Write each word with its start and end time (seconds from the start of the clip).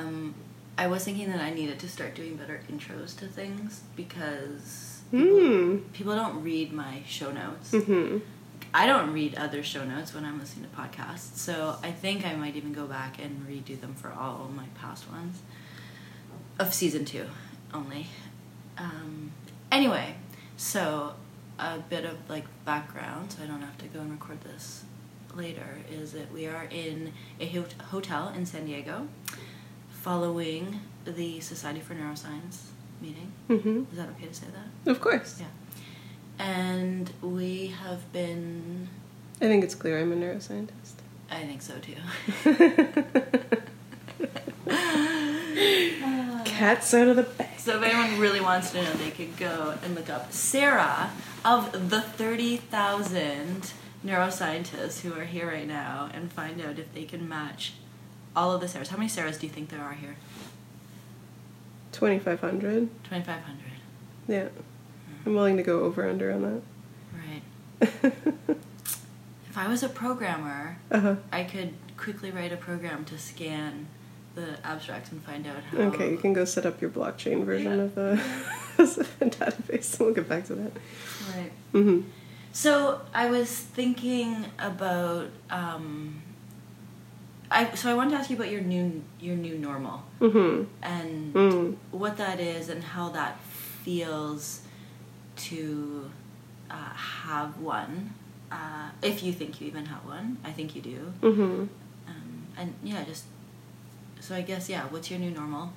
Um, 0.00 0.34
I 0.78 0.86
was 0.86 1.04
thinking 1.04 1.30
that 1.30 1.40
I 1.40 1.50
needed 1.50 1.78
to 1.80 1.88
start 1.88 2.14
doing 2.14 2.36
better 2.36 2.60
intros 2.70 3.16
to 3.18 3.26
things 3.26 3.82
because 3.96 5.00
people, 5.10 5.26
Hmm. 5.38 5.76
people 5.92 6.14
don't 6.14 6.42
read 6.42 6.72
my 6.72 7.02
show 7.06 7.30
notes. 7.30 7.72
Mm-hmm. 7.72 8.18
I 8.72 8.86
don't 8.86 9.12
read 9.12 9.34
other 9.34 9.62
show 9.62 9.84
notes 9.84 10.14
when 10.14 10.24
I'm 10.24 10.38
listening 10.38 10.70
to 10.70 10.76
podcasts, 10.76 11.36
so 11.36 11.76
I 11.82 11.90
think 11.90 12.24
I 12.24 12.34
might 12.36 12.54
even 12.56 12.72
go 12.72 12.86
back 12.86 13.18
and 13.22 13.44
redo 13.48 13.78
them 13.80 13.94
for 13.94 14.12
all 14.12 14.44
of 14.44 14.54
my 14.54 14.66
past 14.80 15.10
ones 15.10 15.40
of 16.58 16.72
season 16.72 17.04
two 17.04 17.26
only. 17.74 18.06
Um, 18.78 19.32
anyway, 19.72 20.14
so 20.56 21.14
a 21.58 21.78
bit 21.78 22.04
of 22.04 22.16
like 22.30 22.44
background, 22.64 23.32
so 23.32 23.42
I 23.42 23.46
don't 23.46 23.60
have 23.62 23.76
to 23.78 23.86
go 23.86 24.00
and 24.00 24.12
record 24.12 24.40
this 24.42 24.84
later, 25.34 25.78
is 25.90 26.12
that 26.12 26.32
we 26.32 26.46
are 26.46 26.64
in 26.70 27.12
a 27.40 27.46
hot- 27.48 27.74
hotel 27.90 28.28
in 28.28 28.46
San 28.46 28.66
Diego 28.66 29.08
following 30.02 30.80
the 31.04 31.40
Society 31.40 31.80
for 31.80 31.94
Neuroscience 31.94 32.62
meeting. 33.00 33.32
Mm-hmm. 33.48 33.84
Is 33.90 33.96
that 33.98 34.08
okay 34.10 34.26
to 34.26 34.34
say 34.34 34.46
that? 34.52 34.90
Of 34.90 35.00
course. 35.00 35.40
Yeah. 35.40 35.46
And 36.38 37.10
we 37.22 37.68
have 37.68 38.12
been 38.12 38.88
I 39.42 39.46
think 39.46 39.64
it's 39.64 39.74
clear 39.74 39.98
I'm 39.98 40.12
a 40.12 40.16
neuroscientist. 40.16 40.96
I 41.30 41.46
think 41.46 41.62
so 41.62 41.78
too. 41.78 41.94
Cats 46.44 46.92
out 46.92 47.08
of 47.08 47.16
the 47.16 47.22
bag. 47.22 47.58
So 47.58 47.78
if 47.78 47.82
anyone 47.82 48.20
really 48.20 48.42
wants 48.42 48.72
to 48.72 48.82
know, 48.82 48.92
they 48.94 49.10
could 49.10 49.38
go 49.38 49.78
and 49.82 49.94
look 49.94 50.10
up 50.10 50.30
Sarah 50.30 51.10
of 51.42 51.88
the 51.88 52.02
30,000 52.02 53.72
neuroscientists 54.04 55.00
who 55.00 55.14
are 55.14 55.24
here 55.24 55.46
right 55.46 55.66
now 55.66 56.10
and 56.12 56.30
find 56.30 56.60
out 56.60 56.78
if 56.78 56.92
they 56.92 57.04
can 57.04 57.26
match 57.26 57.72
all 58.36 58.52
of 58.52 58.60
the 58.60 58.66
Sarahs. 58.66 58.88
How 58.88 58.96
many 58.96 59.08
Sarahs 59.08 59.38
do 59.38 59.46
you 59.46 59.52
think 59.52 59.70
there 59.70 59.80
are 59.82 59.94
here? 59.94 60.16
2,500. 61.92 62.88
2,500. 63.04 63.58
Yeah. 64.28 64.48
I'm 65.26 65.34
willing 65.34 65.56
to 65.56 65.62
go 65.62 65.80
over 65.80 66.08
under 66.08 66.32
on 66.32 66.62
that. 67.80 68.02
Right. 68.02 68.12
If 69.50 69.58
I 69.58 69.66
was 69.66 69.82
a 69.82 69.88
programmer, 69.88 70.78
uh-huh. 70.92 71.16
I 71.32 71.42
could 71.42 71.74
quickly 71.96 72.30
write 72.30 72.52
a 72.52 72.56
program 72.56 73.04
to 73.06 73.18
scan 73.18 73.88
the 74.36 74.64
abstracts 74.64 75.10
and 75.10 75.20
find 75.24 75.44
out 75.44 75.64
how. 75.64 75.78
Okay, 75.78 76.08
you 76.12 76.18
can 76.18 76.32
go 76.32 76.44
set 76.44 76.64
up 76.64 76.80
your 76.80 76.88
blockchain 76.88 77.44
version 77.44 77.78
Yeah. 77.78 77.82
of 77.82 77.94
the 77.96 78.22
database. 79.18 79.98
We'll 79.98 80.14
get 80.14 80.28
back 80.28 80.44
to 80.46 80.54
that. 80.54 80.72
Right. 81.34 81.50
Mm-hmm. 81.74 82.02
So 82.52 83.00
I 83.12 83.28
was 83.28 83.50
thinking 83.50 84.44
about. 84.60 85.30
Um, 85.50 86.22
I 87.50 87.74
so 87.74 87.90
I 87.90 87.94
wanted 87.94 88.10
to 88.12 88.16
ask 88.18 88.30
you 88.30 88.36
about 88.36 88.50
your 88.50 88.60
new 88.60 89.02
your 89.20 89.36
new 89.36 89.58
normal 89.58 90.02
Mm-hmm. 90.20 90.64
and 90.82 91.34
Mm. 91.34 91.76
what 91.90 92.16
that 92.18 92.38
is 92.40 92.68
and 92.68 92.82
how 92.84 93.08
that 93.10 93.40
feels 93.84 94.60
to 95.36 96.10
uh, 96.70 96.74
have 96.94 97.58
one. 97.60 98.14
Uh, 98.52 98.90
if 99.02 99.22
you 99.22 99.32
think 99.32 99.60
you 99.60 99.66
even 99.66 99.86
have 99.86 100.04
one, 100.04 100.36
I 100.44 100.50
think 100.52 100.74
you 100.76 100.82
do. 100.82 101.12
Mm-hmm. 101.22 101.66
Um, 102.08 102.46
and 102.56 102.74
yeah, 102.84 103.04
just 103.04 103.24
so 104.20 104.34
I 104.34 104.42
guess 104.42 104.68
yeah. 104.68 104.82
What's 104.90 105.10
your 105.10 105.18
new 105.20 105.30
normal? 105.30 105.72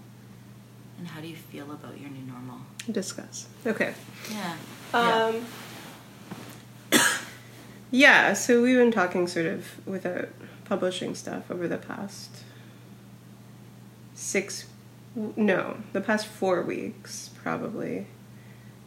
And 1.00 1.08
how 1.08 1.22
do 1.22 1.28
you 1.28 1.36
feel 1.36 1.72
about 1.72 2.00
your 2.00 2.10
new 2.12 2.22
normal? 2.32 2.60
Discuss. 2.92 3.48
Okay. 3.66 3.94
Yeah. 4.32 4.56
yeah. 4.94 5.26
Um, 5.32 5.46
yeah, 7.92 8.34
so 8.34 8.62
we've 8.62 8.78
been 8.78 8.92
talking 8.92 9.28
sort 9.28 9.46
of 9.48 9.66
without 9.88 10.30
publishing 10.66 11.16
stuff 11.16 11.50
over 11.52 11.68
the 11.68 11.78
past 11.78 12.30
six, 14.14 14.66
no, 15.16 15.78
the 15.92 16.02
past 16.02 16.26
four 16.28 16.62
weeks 16.62 17.30
probably. 17.42 18.08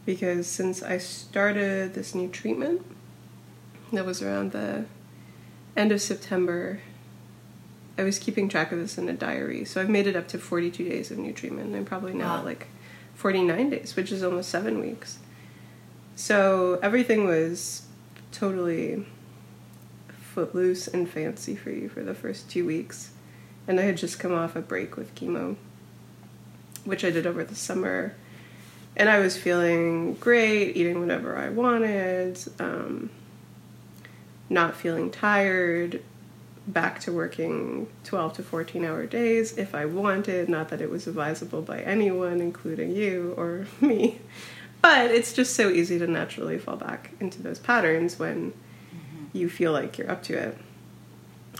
Because 0.05 0.47
since 0.47 0.81
I 0.81 0.97
started 0.99 1.93
this 1.93 2.15
new 2.15 2.29
treatment, 2.29 2.81
that 3.91 4.05
was 4.05 4.21
around 4.21 4.53
the 4.53 4.85
end 5.75 5.91
of 5.91 6.01
September, 6.01 6.79
I 7.97 8.03
was 8.03 8.17
keeping 8.17 8.47
track 8.47 8.71
of 8.71 8.79
this 8.79 8.97
in 8.97 9.09
a 9.09 9.13
diary. 9.13 9.65
So 9.65 9.81
I've 9.81 9.89
made 9.89 10.07
it 10.07 10.15
up 10.15 10.27
to 10.29 10.37
42 10.37 10.87
days 10.87 11.11
of 11.11 11.17
new 11.17 11.33
treatment. 11.33 11.75
I'm 11.75 11.83
probably 11.83 12.13
now 12.13 12.37
Wow. 12.37 12.43
like 12.45 12.67
49 13.15 13.69
days, 13.69 13.95
which 13.95 14.11
is 14.11 14.23
almost 14.23 14.49
seven 14.49 14.79
weeks. 14.79 15.17
So 16.15 16.79
everything 16.81 17.25
was 17.25 17.83
totally 18.31 19.05
footloose 20.37 20.87
and 20.87 21.09
fancy 21.09 21.55
for 21.55 21.71
you 21.71 21.89
for 21.89 22.03
the 22.03 22.13
first 22.13 22.47
two 22.47 22.63
weeks. 22.63 23.09
And 23.67 23.79
I 23.79 23.83
had 23.85 23.97
just 23.97 24.19
come 24.19 24.35
off 24.35 24.55
a 24.55 24.61
break 24.61 24.95
with 24.95 25.15
chemo, 25.15 25.55
which 26.85 27.03
I 27.03 27.09
did 27.09 27.25
over 27.25 27.43
the 27.43 27.55
summer. 27.55 28.13
And 28.95 29.09
I 29.09 29.17
was 29.17 29.35
feeling 29.35 30.13
great, 30.13 30.77
eating 30.77 30.99
whatever 30.99 31.35
I 31.35 31.49
wanted, 31.49 32.37
um, 32.59 33.09
not 34.47 34.75
feeling 34.75 35.09
tired, 35.09 36.03
back 36.67 36.99
to 36.99 37.11
working 37.11 37.87
12 38.03 38.33
to 38.33 38.43
14 38.43 38.85
hour 38.85 39.07
days 39.07 39.57
if 39.57 39.73
I 39.73 39.85
wanted. 39.85 40.49
Not 40.49 40.69
that 40.69 40.81
it 40.81 40.91
was 40.91 41.07
advisable 41.07 41.63
by 41.63 41.79
anyone, 41.81 42.41
including 42.41 42.91
you 42.91 43.33
or 43.35 43.65
me. 43.81 44.19
But 44.83 45.09
it's 45.09 45.33
just 45.33 45.55
so 45.55 45.71
easy 45.71 45.97
to 45.97 46.05
naturally 46.05 46.59
fall 46.59 46.75
back 46.75 47.13
into 47.19 47.41
those 47.41 47.57
patterns 47.57 48.19
when 48.19 48.53
you 49.33 49.49
feel 49.49 49.71
like 49.71 49.97
you're 49.97 50.09
up 50.09 50.23
to 50.23 50.33
it. 50.33 50.57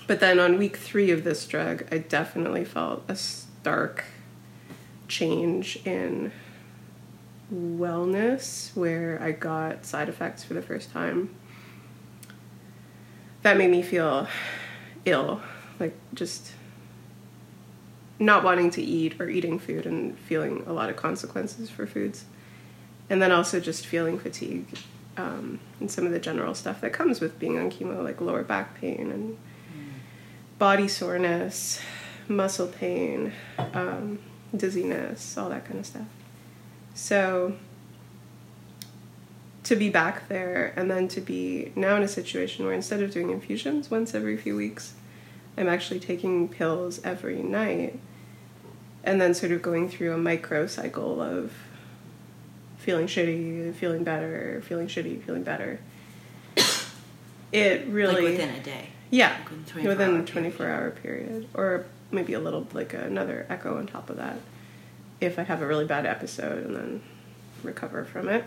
But 0.06 0.20
then 0.20 0.40
on 0.40 0.58
week 0.58 0.78
three 0.78 1.12
of 1.12 1.24
this 1.24 1.46
drug, 1.46 1.86
I 1.92 1.98
definitely 1.98 2.64
felt 2.64 3.04
a 3.08 3.16
stark 3.16 4.06
change 5.08 5.80
in 5.86 6.32
wellness 7.54 8.76
where 8.76 9.22
I 9.22 9.32
got 9.32 9.86
side 9.86 10.10
effects 10.10 10.44
for 10.44 10.54
the 10.54 10.62
first 10.62 10.92
time. 10.92 11.34
That 13.44 13.58
made 13.58 13.70
me 13.70 13.82
feel 13.82 14.28
ill, 15.06 15.42
like 15.80 15.96
just 16.14 16.52
not 18.20 18.44
wanting 18.44 18.72
to 18.72 18.82
eat 18.82 19.20
or 19.20 19.30
eating 19.30 19.60
food 19.60 19.86
and 19.86 20.18
feeling 20.20 20.64
a 20.66 20.74
lot 20.74 20.90
of 20.90 20.96
consequences 20.96 21.70
for 21.70 21.86
foods. 21.86 22.26
And 23.10 23.22
then 23.22 23.32
also 23.32 23.60
just 23.60 23.86
feeling 23.86 24.20
fatigue 24.20 24.68
um, 25.18 25.60
and 25.80 25.90
some 25.90 26.06
of 26.06 26.12
the 26.12 26.20
general 26.20 26.54
stuff 26.54 26.80
that 26.82 26.94
comes 26.94 27.20
with 27.20 27.40
being 27.40 27.58
on 27.58 27.72
chemo, 27.72 28.04
like 28.04 28.22
lower 28.22 28.44
back 28.44 28.80
pain 28.80 29.12
and 29.12 29.38
body 30.60 30.88
soreness, 30.88 31.80
muscle 32.28 32.68
pain, 32.68 33.34
um, 33.74 34.20
dizziness, 34.56 35.38
all 35.38 35.50
that 35.50 35.66
kind 35.66 35.80
of 35.80 35.86
stuff. 35.86 36.08
So 36.94 37.58
to 39.64 39.76
be 39.76 39.90
back 39.90 40.30
there 40.30 40.74
and 40.76 40.90
then 40.90 41.08
to 41.10 41.22
be 41.22 41.72
now 41.76 41.96
in 41.96 42.04
a 42.04 42.08
situation 42.08 42.66
where 42.66 42.74
instead 42.74 43.02
of 43.02 43.12
doing 43.12 43.32
infusions 43.32 43.92
once 43.92 44.16
every 44.16 44.38
few 44.38 44.56
weeks, 44.56 44.94
I'm 45.58 45.68
actually 45.68 46.00
taking 46.00 46.48
pills 46.48 47.02
every 47.04 47.42
night 47.42 48.00
and 49.04 49.20
then 49.20 49.34
sort 49.34 49.52
of 49.52 49.62
going 49.62 49.90
through 49.90 50.14
a 50.14 50.18
micro 50.18 50.68
cycle 50.68 51.22
of 51.22 51.54
feeling 52.88 53.06
shitty, 53.06 53.76
feeling 53.76 54.06
better, 54.06 54.62
feeling 54.66 54.88
shitty, 54.88 55.22
feeling 55.22 55.44
better. 55.44 55.78
It 57.52 57.88
really 57.88 58.14
like 58.16 58.24
within 58.24 58.50
a 58.50 58.60
day. 58.62 58.90
yeah, 59.10 59.38
Like 59.40 59.50
within 59.50 59.64
24 59.66 59.90
within 59.90 60.10
hour 60.12 60.22
the 60.22 60.28
24 60.32 60.68
hour 60.68 60.92
period. 60.92 61.48
Or 61.54 61.86
maybe 62.12 62.34
a 62.34 62.40
little, 62.40 62.66
like 62.74 62.94
another 62.94 63.46
echo 63.50 63.78
on 63.78 63.88
top 63.88 64.10
of 64.10 64.18
that 64.18 64.40
if 65.22 65.40
I 65.40 65.44
have 65.44 65.62
a 65.62 65.68
really 65.68 65.86
bad 65.86 66.06
episode 66.06 66.66
and 66.66 66.76
then 66.76 67.02
recover 67.64 68.04
from 68.06 68.28
it. 68.30 68.44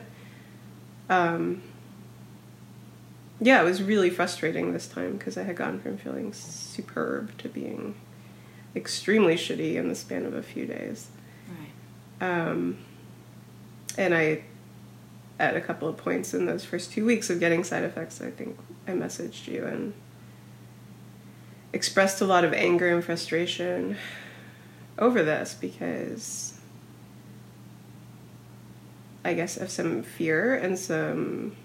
Um, 1.08 1.62
yeah, 3.40 3.60
it 3.60 3.64
was 3.64 3.82
really 3.82 4.10
frustrating 4.10 4.72
this 4.72 4.86
time 4.86 5.16
because 5.16 5.36
I 5.38 5.42
had 5.44 5.56
gone 5.56 5.80
from 5.80 5.96
feeling 5.96 6.32
superb 6.34 7.36
to 7.38 7.48
being 7.48 7.94
extremely 8.76 9.34
shitty 9.34 9.74
in 9.76 9.88
the 9.88 9.94
span 9.94 10.25
of 10.26 10.34
a 10.34 10.43
few 10.43 10.66
days. 10.66 11.08
Right. 12.20 12.48
Um, 12.48 12.78
and 13.96 14.14
I, 14.14 14.42
at 15.38 15.56
a 15.56 15.60
couple 15.60 15.88
of 15.88 15.96
points 15.96 16.34
in 16.34 16.46
those 16.46 16.64
first 16.64 16.92
two 16.92 17.04
weeks 17.04 17.31
of 17.31 17.40
getting 17.40 17.64
side 17.64 17.84
effects, 17.84 18.20
I 18.20 18.31
think 18.31 18.58
I 18.87 18.92
messaged 18.92 19.46
you 19.46 19.64
and 19.64 19.94
expressed 21.72 22.20
a 22.20 22.25
lot 22.25 22.44
of 22.44 22.52
anger 22.52 22.88
and 22.88 23.04
frustration 23.04 23.96
over 24.98 25.22
this 25.22 25.54
because 25.54 26.58
I 29.25 29.34
guess 29.34 29.56
of 29.56 29.70
some 29.70 30.02
fear 30.02 30.54
and 30.54 30.78
some 30.78 31.56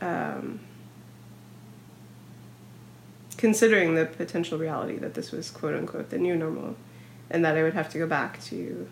um, 0.00 0.60
considering 3.36 3.94
the 3.94 4.06
potential 4.06 4.58
reality 4.58 4.96
that 4.98 5.14
this 5.14 5.30
was 5.30 5.50
quote 5.50 5.74
unquote 5.74 6.10
the 6.10 6.18
new 6.18 6.36
normal 6.36 6.76
and 7.30 7.44
that 7.44 7.56
I 7.56 7.62
would 7.62 7.74
have 7.74 7.88
to 7.90 7.98
go 7.98 8.06
back 8.06 8.42
to 8.44 8.88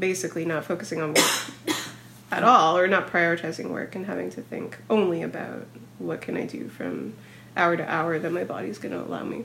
basically 0.00 0.44
not 0.44 0.64
focusing 0.64 1.00
on 1.00 1.14
work 1.14 1.76
at 2.32 2.42
all 2.42 2.76
or 2.76 2.88
not 2.88 3.08
prioritizing 3.08 3.70
work 3.70 3.94
and 3.94 4.06
having 4.06 4.30
to 4.30 4.40
think 4.40 4.78
only 4.88 5.22
about 5.22 5.66
what 5.98 6.20
can 6.20 6.36
I 6.36 6.46
do 6.46 6.68
from 6.68 7.14
hour 7.56 7.76
to 7.76 7.88
hour 7.88 8.18
that 8.18 8.32
my 8.32 8.44
body's 8.44 8.78
going 8.78 8.94
to 8.94 9.00
allow 9.00 9.24
me. 9.24 9.44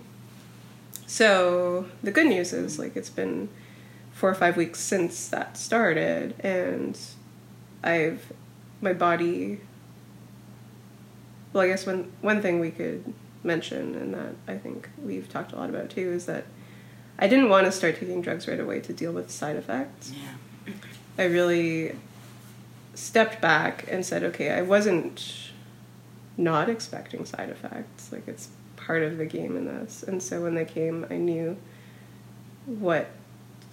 So 1.08 1.88
the 2.02 2.12
good 2.12 2.28
news 2.28 2.54
is 2.54 2.80
like 2.80 2.96
it's 2.96 3.10
been 3.10 3.50
four 4.12 4.30
or 4.30 4.36
five 4.36 4.58
weeks 4.58 4.80
since 4.80 5.28
that 5.28 5.58
started, 5.58 6.34
and 6.40 7.00
I've 7.84 8.32
my 8.82 8.94
body. 8.94 9.60
Well, 11.54 11.64
I 11.64 11.68
guess 11.68 11.86
one 11.86 12.12
one 12.22 12.42
thing 12.42 12.60
we 12.60 12.72
could 12.72 13.14
mention, 13.44 13.96
and 13.96 14.14
that 14.14 14.36
I 14.48 14.58
think 14.58 14.90
we've 15.04 15.30
talked 15.30 15.52
a 15.52 15.58
lot 15.58 15.70
about 15.70 15.90
too, 15.90 16.12
is 16.12 16.26
that 16.26 16.46
I 17.20 17.28
didn't 17.28 17.50
want 17.50 17.66
to 17.66 17.72
start 17.72 18.00
taking 18.00 18.22
drugs 18.22 18.48
right 18.48 18.60
away 18.60 18.80
to 18.82 18.94
deal 18.94 19.12
with 19.12 19.30
side 19.30 19.56
effects. 19.56 20.12
Yeah. 20.12 20.34
I 21.18 21.24
really 21.26 21.96
stepped 22.94 23.42
back 23.42 23.86
and 23.90 24.06
said, 24.06 24.24
okay, 24.24 24.52
I 24.52 24.62
wasn't 24.62 25.52
not 26.38 26.70
expecting 26.70 27.26
side 27.26 27.50
effects. 27.50 28.12
Like 28.12 28.28
it's 28.28 28.50
part 28.76 29.02
of 29.04 29.18
the 29.18 29.26
game 29.26 29.56
in 29.58 29.66
this. 29.66 30.04
And 30.04 30.22
so 30.22 30.42
when 30.42 30.56
they 30.56 30.66
came, 30.66 31.06
I 31.10 31.16
knew 31.18 31.58
what 32.66 33.08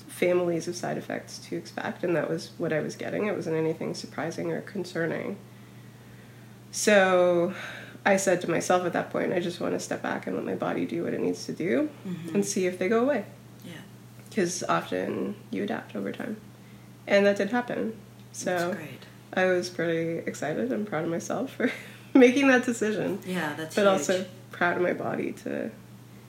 families 0.09 0.69
of 0.69 0.77
side 0.77 0.99
effects 0.99 1.39
to 1.39 1.56
expect, 1.56 2.05
and 2.05 2.15
that 2.15 2.29
was 2.29 2.50
what 2.59 2.73
I 2.73 2.81
was 2.81 2.94
getting. 2.97 3.27
It 3.27 3.35
wasn't 3.35 3.56
anything 3.56 3.94
surprising 3.94 4.53
or 4.53 4.61
concerning. 4.61 5.37
So 6.71 7.55
I 8.05 8.17
said 8.17 8.41
to 8.43 8.50
myself 8.50 8.85
at 8.85 8.93
that 8.93 9.11
point, 9.11 9.33
I 9.33 9.41
just 9.41 9.61
want 9.61 9.75
to 9.75 9.81
step 9.81 10.03
back 10.03 10.27
and 10.27 10.37
let 10.37 10.44
my 10.44 10.55
body 10.55 10.87
do 10.87 11.05
what 11.05 11.15
it 11.15 11.21
needs 11.21 11.47
to 11.47 11.53
do 11.53 11.89
Mhm. 12.06 12.35
and 12.35 12.44
see 12.44 12.67
if 12.67 12.79
they 12.79 12.89
go 12.89 13.00
away. 13.03 13.25
Yeah. 13.65 13.73
Because 14.29 14.62
often 14.69 15.35
you 15.50 15.62
adapt 15.65 15.94
over 15.97 16.12
time. 16.12 16.37
And 17.07 17.27
that 17.27 17.37
did 17.37 17.51
happen. 17.51 17.97
So. 18.33 18.77
I 19.35 19.47
was 19.47 19.71
pretty 19.71 20.19
excited 20.29 20.73
and 20.73 20.87
proud 20.87 21.05
of 21.05 21.11
myself 21.11 21.53
for 21.53 21.73
making 22.15 22.49
that 22.49 22.65
decision. 22.65 23.21
Yeah, 23.27 23.55
that's 23.55 23.75
but 23.75 23.83
huge. 23.83 23.89
also 23.89 24.27
proud 24.51 24.77
of 24.77 24.83
my 24.83 24.93
body 24.93 25.33
to 25.45 25.71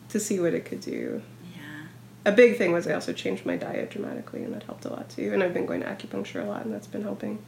to 0.09 0.19
see 0.19 0.39
what 0.39 0.53
it 0.53 0.65
could 0.65 0.79
do. 0.79 1.21
Yeah. 1.53 1.87
A 2.25 2.31
big 2.31 2.57
thing 2.57 2.71
was 2.71 2.87
I 2.87 2.93
also 2.93 3.11
changed 3.13 3.45
my 3.45 3.57
diet 3.57 3.89
dramatically 3.89 4.43
and 4.43 4.53
that 4.53 4.63
helped 4.63 4.85
a 4.85 4.89
lot 4.89 5.09
too. 5.09 5.33
And 5.33 5.41
I've 5.41 5.53
been 5.53 5.65
going 5.65 5.81
to 5.81 5.87
acupuncture 5.87 6.43
a 6.43 6.47
lot 6.47 6.63
and 6.63 6.73
that's 6.73 6.87
been 6.87 7.01
helping. 7.01 7.43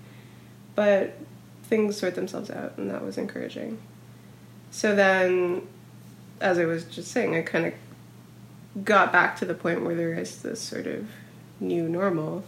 But 0.74 1.18
things 1.64 1.98
sort 1.98 2.16
themselves 2.16 2.50
out 2.50 2.78
and 2.78 2.90
that 2.90 3.04
was 3.04 3.18
encouraging. 3.18 3.78
So 4.72 4.96
then 4.96 5.68
as 6.42 6.58
I 6.58 6.66
was 6.66 6.86
just 6.86 7.12
saying, 7.12 7.36
I 7.36 7.44
kind 7.44 7.68
of 7.68 8.84
got 8.84 9.12
back 9.14 9.38
to 9.38 9.46
the 9.46 9.54
point 9.54 9.86
where 9.86 9.96
there 9.96 10.14
is 10.14 10.42
this 10.42 10.60
sort 10.60 10.88
of 10.88 11.08
new 11.60 11.88
normal. 11.88 12.44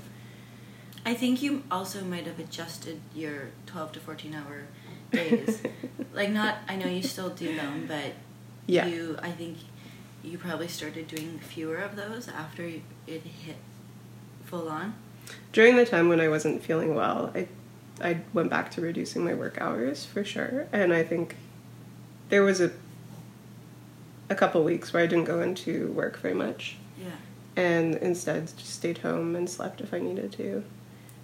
I 1.08 1.14
think 1.14 1.42
you 1.42 1.64
also 1.72 2.04
might 2.04 2.26
have 2.28 2.38
adjusted 2.38 3.00
your 3.16 3.52
12 3.66 3.94
to 3.94 4.00
14 4.02 4.36
hour 4.36 4.64
days. 5.10 5.64
like 6.14 6.32
not 6.32 6.58
I 6.68 6.76
know 6.76 6.88
you 6.88 7.02
still 7.02 7.30
do 7.30 7.56
them, 7.56 7.86
but 7.88 8.12
Yeah. 8.66 8.88
you 8.88 9.18
I 9.22 9.32
think 9.32 9.56
you 10.22 10.38
probably 10.38 10.68
started 10.68 11.08
doing 11.08 11.40
fewer 11.40 11.78
of 11.78 11.96
those 11.96 12.28
after 12.28 12.64
it 12.66 13.22
hit 13.24 13.56
full 14.44 14.68
on. 14.68 14.96
During 15.54 15.78
the 15.78 15.86
time 15.86 16.10
when 16.10 16.20
I 16.20 16.28
wasn't 16.28 16.62
feeling 16.62 16.94
well, 16.94 17.32
I 17.34 17.48
I 18.02 18.20
went 18.34 18.50
back 18.50 18.70
to 18.72 18.82
reducing 18.82 19.24
my 19.24 19.34
work 19.34 19.62
hours 19.62 20.04
for 20.06 20.26
sure, 20.26 20.68
and 20.74 20.92
I 20.92 21.04
think 21.04 21.38
there 22.28 22.44
was 22.44 22.60
a 22.60 22.72
a 24.30 24.36
couple 24.36 24.62
weeks 24.66 24.92
where 24.92 25.04
I 25.04 25.08
didn't 25.08 25.24
go 25.24 25.40
into 25.40 25.88
work 25.94 26.20
very 26.20 26.34
much, 26.34 26.76
Yeah. 27.00 27.16
and 27.56 27.96
instead 27.96 28.48
just 28.58 28.74
stayed 28.74 28.98
home 28.98 29.38
and 29.38 29.50
slept 29.50 29.80
if 29.80 29.94
I 29.94 30.00
needed 30.00 30.34
to. 30.34 30.66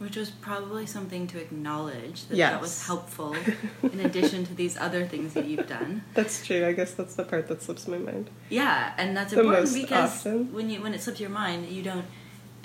Which 0.03 0.17
was 0.17 0.29
probably 0.29 0.85
something 0.85 1.27
to 1.27 1.39
acknowledge 1.39 2.25
that 2.27 2.35
Yes. 2.35 2.51
that 2.51 2.61
was 2.61 2.85
helpful 2.85 3.35
in 3.83 3.99
addition 4.01 4.45
to 4.45 4.53
these 4.53 4.75
other 4.77 5.07
things 5.07 5.33
that 5.33 5.45
you've 5.45 5.67
done. 5.67 6.03
That's 6.13 6.45
true. 6.45 6.65
I 6.67 6.73
guess 6.73 6.93
that's 6.93 7.15
the 7.15 7.23
part 7.23 7.47
that 7.47 7.61
slips 7.63 7.87
my 7.87 7.97
mind. 7.97 8.29
Yeah, 8.49 8.93
and 8.97 9.15
that's 9.15 9.33
The 9.33 9.39
important 9.39 9.73
because 9.73 10.11
often. 10.19 10.51
when 10.53 10.69
you 10.69 10.81
when 10.83 10.93
it 10.93 11.01
slips 11.01 11.21
your 11.21 11.29
mind, 11.29 11.69
you 11.69 11.81
don't 11.83 12.05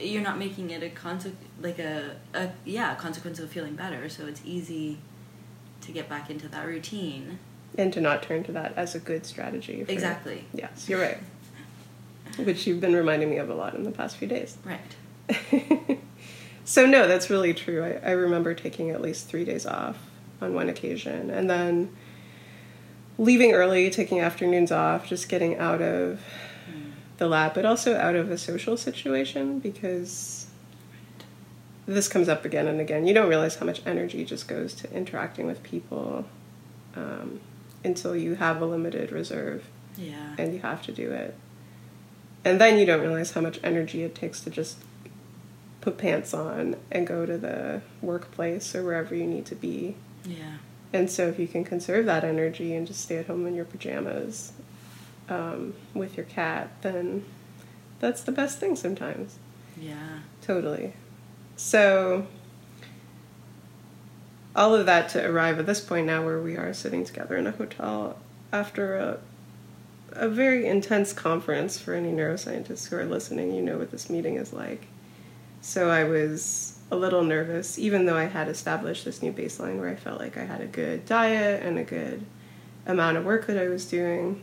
you're 0.01 0.23
not 0.23 0.37
making 0.39 0.71
it 0.71 0.83
a 0.83 0.91
conse- 0.91 1.33
like 1.63 1.79
a, 1.79 2.17
a 2.35 2.51
yeah, 2.65 2.93
a 2.93 2.97
consequence 2.97 3.39
of 3.39 3.51
feeling 3.51 3.75
better, 3.77 4.09
so 4.09 4.27
it's 4.27 4.43
easy 4.45 4.99
to 5.83 5.93
get 5.93 6.09
back 6.09 6.31
into 6.31 6.49
that 6.49 6.67
routine. 6.67 7.39
And 7.77 7.93
to 7.93 8.01
not 8.01 8.23
turn 8.23 8.43
to 8.45 8.53
that 8.53 8.73
as 8.77 8.95
a 8.97 8.99
good 8.99 9.25
strategy. 9.27 9.85
For, 9.85 9.93
Exactly. 9.93 10.45
Yes, 10.53 10.89
you're 10.89 11.01
right. 11.01 11.19
Which 12.39 12.67
you've 12.67 12.81
been 12.81 12.97
reminding 12.97 13.31
me 13.31 13.37
of 13.37 13.49
a 13.49 13.55
lot 13.55 13.75
in 13.75 13.85
the 13.85 13.91
past 13.93 14.17
few 14.17 14.27
days. 14.27 14.57
Right. 14.65 15.98
so 16.69 16.85
no, 16.85 17.09
that's 17.09 17.31
really 17.31 17.55
true. 17.55 17.83
I, 17.83 18.11
I 18.11 18.13
remember 18.13 18.53
taking 18.53 18.91
at 18.91 19.01
least 19.01 19.27
three 19.27 19.45
days 19.45 19.65
off 19.65 19.97
on 20.43 20.53
one 20.53 20.69
occasion, 20.69 21.31
and 21.31 21.49
then 21.49 21.91
leaving 23.17 23.53
early, 23.53 23.89
taking 23.91 24.21
afternoons 24.21 24.71
off, 24.71 25.07
just 25.07 25.29
getting 25.29 25.57
out 25.57 25.81
of 25.81 26.21
the 27.17 27.27
lab, 27.27 27.55
but 27.55 27.65
also 27.65 27.97
out 27.97 28.15
of 28.15 28.31
a 28.31 28.37
social 28.39 28.77
situation 28.77 29.59
because 29.59 30.47
this 31.87 32.07
comes 32.07 32.29
up 32.29 32.45
again 32.45 32.69
and 32.69 32.81
again. 32.81 33.07
You 33.07 33.15
don't 33.15 33.29
realize 33.29 33.57
how 33.57 33.65
much 33.67 33.81
energy 33.87 34.25
just 34.25 34.47
goes 34.47 34.75
to 34.75 34.93
interacting 34.93 35.47
with 35.47 35.63
people 35.63 36.27
um, 36.95 37.41
until 37.83 38.15
you 38.15 38.35
have 38.35 38.61
a 38.61 38.67
limited 38.67 39.11
reserve 39.11 39.65
Yeah. 39.97 40.35
and 40.39 40.53
you 40.53 40.61
have 40.61 40.83
to 40.83 40.93
do 40.93 41.11
it. 41.11 41.35
And 42.45 42.61
then 42.61 42.79
you 42.79 42.85
don't 42.87 43.01
realize 43.01 43.33
how 43.33 43.41
much 43.41 43.59
energy 43.65 44.03
it 44.05 44.15
takes 44.15 44.41
to 44.43 44.51
just 44.51 44.77
put 45.81 45.99
pants 45.99 46.35
on 46.35 46.77
and 46.91 47.07
go 47.07 47.25
to 47.25 47.39
the 47.39 47.83
workplace 48.03 48.75
or 48.75 48.85
wherever 48.85 49.15
you 49.15 49.27
need 49.27 49.47
to 49.47 49.55
be. 49.55 49.97
Yeah. 50.25 50.59
And 50.93 51.11
so, 51.11 51.29
if 51.29 51.39
you 51.39 51.47
can 51.47 51.65
conserve 51.65 52.07
that 52.07 52.25
energy 52.25 52.75
and 52.75 52.87
just 52.87 53.03
stay 53.03 53.19
at 53.19 53.27
home 53.27 53.47
in 53.47 53.55
your 53.55 53.65
pajamas 53.65 54.53
um, 55.29 55.75
with 55.95 56.17
your 56.17 56.27
cat, 56.27 56.71
then 56.83 57.25
that's 58.01 58.23
the 58.23 58.33
best 58.33 58.59
thing 58.59 58.77
sometimes. 58.77 59.39
Yeah. 59.81 60.21
Totally. 60.41 60.95
So, 61.57 62.27
all 64.57 64.75
of 64.75 64.87
that 64.87 65.09
to 65.11 65.25
arrive 65.29 65.59
at 65.59 65.67
this 65.67 65.81
point 65.81 66.07
now 66.07 66.25
where 66.25 66.41
we 66.41 66.57
are 66.57 66.73
sitting 66.73 67.05
together 67.05 67.37
in 67.37 67.47
a 67.47 67.53
hotel 67.53 68.19
after 68.53 68.97
a, 68.97 69.19
a 70.13 70.29
very 70.29 70.67
intense 70.67 71.13
conference 71.13 71.79
for 71.79 71.95
any 71.95 72.11
neuroscientists 72.11 72.89
who 72.89 72.97
are 72.97 73.05
listening, 73.05 73.55
you 73.55 73.63
know 73.63 73.79
what 73.79 73.91
this 73.91 74.09
meeting 74.09 74.37
is 74.37 74.53
like. 74.53 74.87
So, 75.61 75.91
I 75.91 76.05
was 76.05 76.79
a 76.91 76.97
little 76.97 77.23
nervous, 77.23 77.79
even 77.79 78.07
though 78.07 78.17
I 78.17 78.25
had 78.25 78.49
established 78.49 79.05
this 79.05 79.23
new 79.23 79.33
baseline 79.33 79.79
where 79.79 79.89
I 79.89 79.95
felt 79.95 80.21
like 80.21 80.37
I 80.39 80.45
had 80.45 80.61
a 80.61 80.67
good 80.67 81.05
diet 81.05 81.63
and 81.63 81.79
a 81.79 81.85
good 81.85 82.25
amount 82.87 83.19
of 83.19 83.25
work 83.25 83.47
that 83.47 83.59
I 83.59 83.69
was 83.69 83.85
doing 83.85 84.43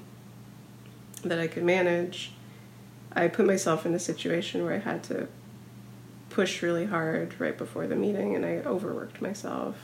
that 1.23 1.39
I 1.39 1.47
could 1.47 1.63
manage. 1.63 2.31
I 3.13 3.27
put 3.27 3.45
myself 3.47 3.85
in 3.85 3.93
a 3.93 3.99
situation 3.99 4.63
where 4.63 4.73
I 4.73 4.79
had 4.79 5.03
to 5.05 5.27
push 6.29 6.61
really 6.61 6.85
hard 6.85 7.39
right 7.39 7.57
before 7.57 7.87
the 7.87 7.95
meeting 7.95 8.35
and 8.35 8.45
I 8.45 8.57
overworked 8.57 9.21
myself 9.21 9.77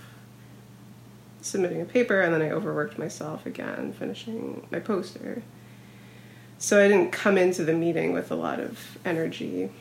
submitting 1.42 1.82
a 1.82 1.86
paper 1.86 2.22
and 2.22 2.34
then 2.34 2.42
I 2.42 2.52
overworked 2.52 3.00
myself 3.00 3.46
again 3.46 3.94
finishing 3.98 4.68
my 4.72 4.80
poster. 4.80 5.42
So 6.60 6.84
I 6.84 6.88
didn't 6.88 7.12
come 7.12 7.38
into 7.38 7.64
the 7.64 7.74
meeting 7.74 8.14
with 8.14 8.30
a 8.30 8.36
lot 8.36 8.60
of 8.60 9.00
energy 9.04 9.72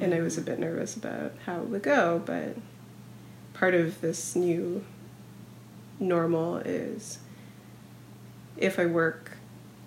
and 0.00 0.14
I 0.14 0.20
was 0.20 0.38
a 0.38 0.42
bit 0.42 0.58
nervous 0.58 0.96
about 0.96 1.32
how 1.46 1.58
it 1.58 1.68
would 1.68 1.82
go, 1.82 2.22
but 2.24 2.56
part 3.52 3.74
of 3.74 4.00
this 4.00 4.34
new 4.34 4.84
normal 6.00 6.58
is 6.58 7.18
if 8.56 8.78
I 8.78 8.86
work 8.86 9.32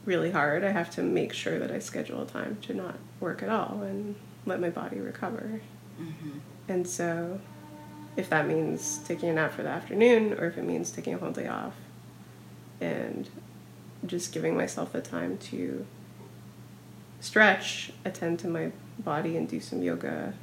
really 0.06 0.32
hard, 0.32 0.64
I 0.64 0.72
have 0.72 0.90
to 0.92 1.04
make 1.04 1.34
sure 1.34 1.60
that 1.60 1.72
I 1.72 1.80
schedule 1.80 2.22
a 2.22 2.26
time 2.26 2.58
to 2.64 2.74
not 2.74 2.96
work 3.20 3.44
at 3.44 3.50
all 3.50 3.82
and 3.82 4.16
let 4.46 4.60
my 4.60 4.70
body 4.70 5.00
recover. 5.00 5.62
Mm-hmm. 6.00 6.40
And 6.70 6.88
so, 6.88 7.42
if 8.16 8.30
that 8.30 8.48
means 8.48 9.00
taking 9.06 9.30
a 9.30 9.34
nap 9.34 9.54
for 9.54 9.64
the 9.64 9.70
afternoon, 9.70 10.34
or 10.34 10.46
if 10.46 10.58
it 10.58 10.64
means 10.64 10.92
taking 10.92 11.14
a 11.14 11.18
whole 11.18 11.32
day 11.32 11.48
off, 11.48 11.76
and 12.80 13.30
just 14.06 14.32
giving 14.32 14.56
myself 14.56 14.94
the 14.94 15.02
time 15.02 15.38
to 15.38 15.86
stretch, 17.20 17.92
attend 18.06 18.40
to 18.40 18.48
my 18.48 18.72
body, 19.00 19.38
and 19.38 19.48
do 19.48 19.60
some 19.60 19.82
yoga. 19.82 20.34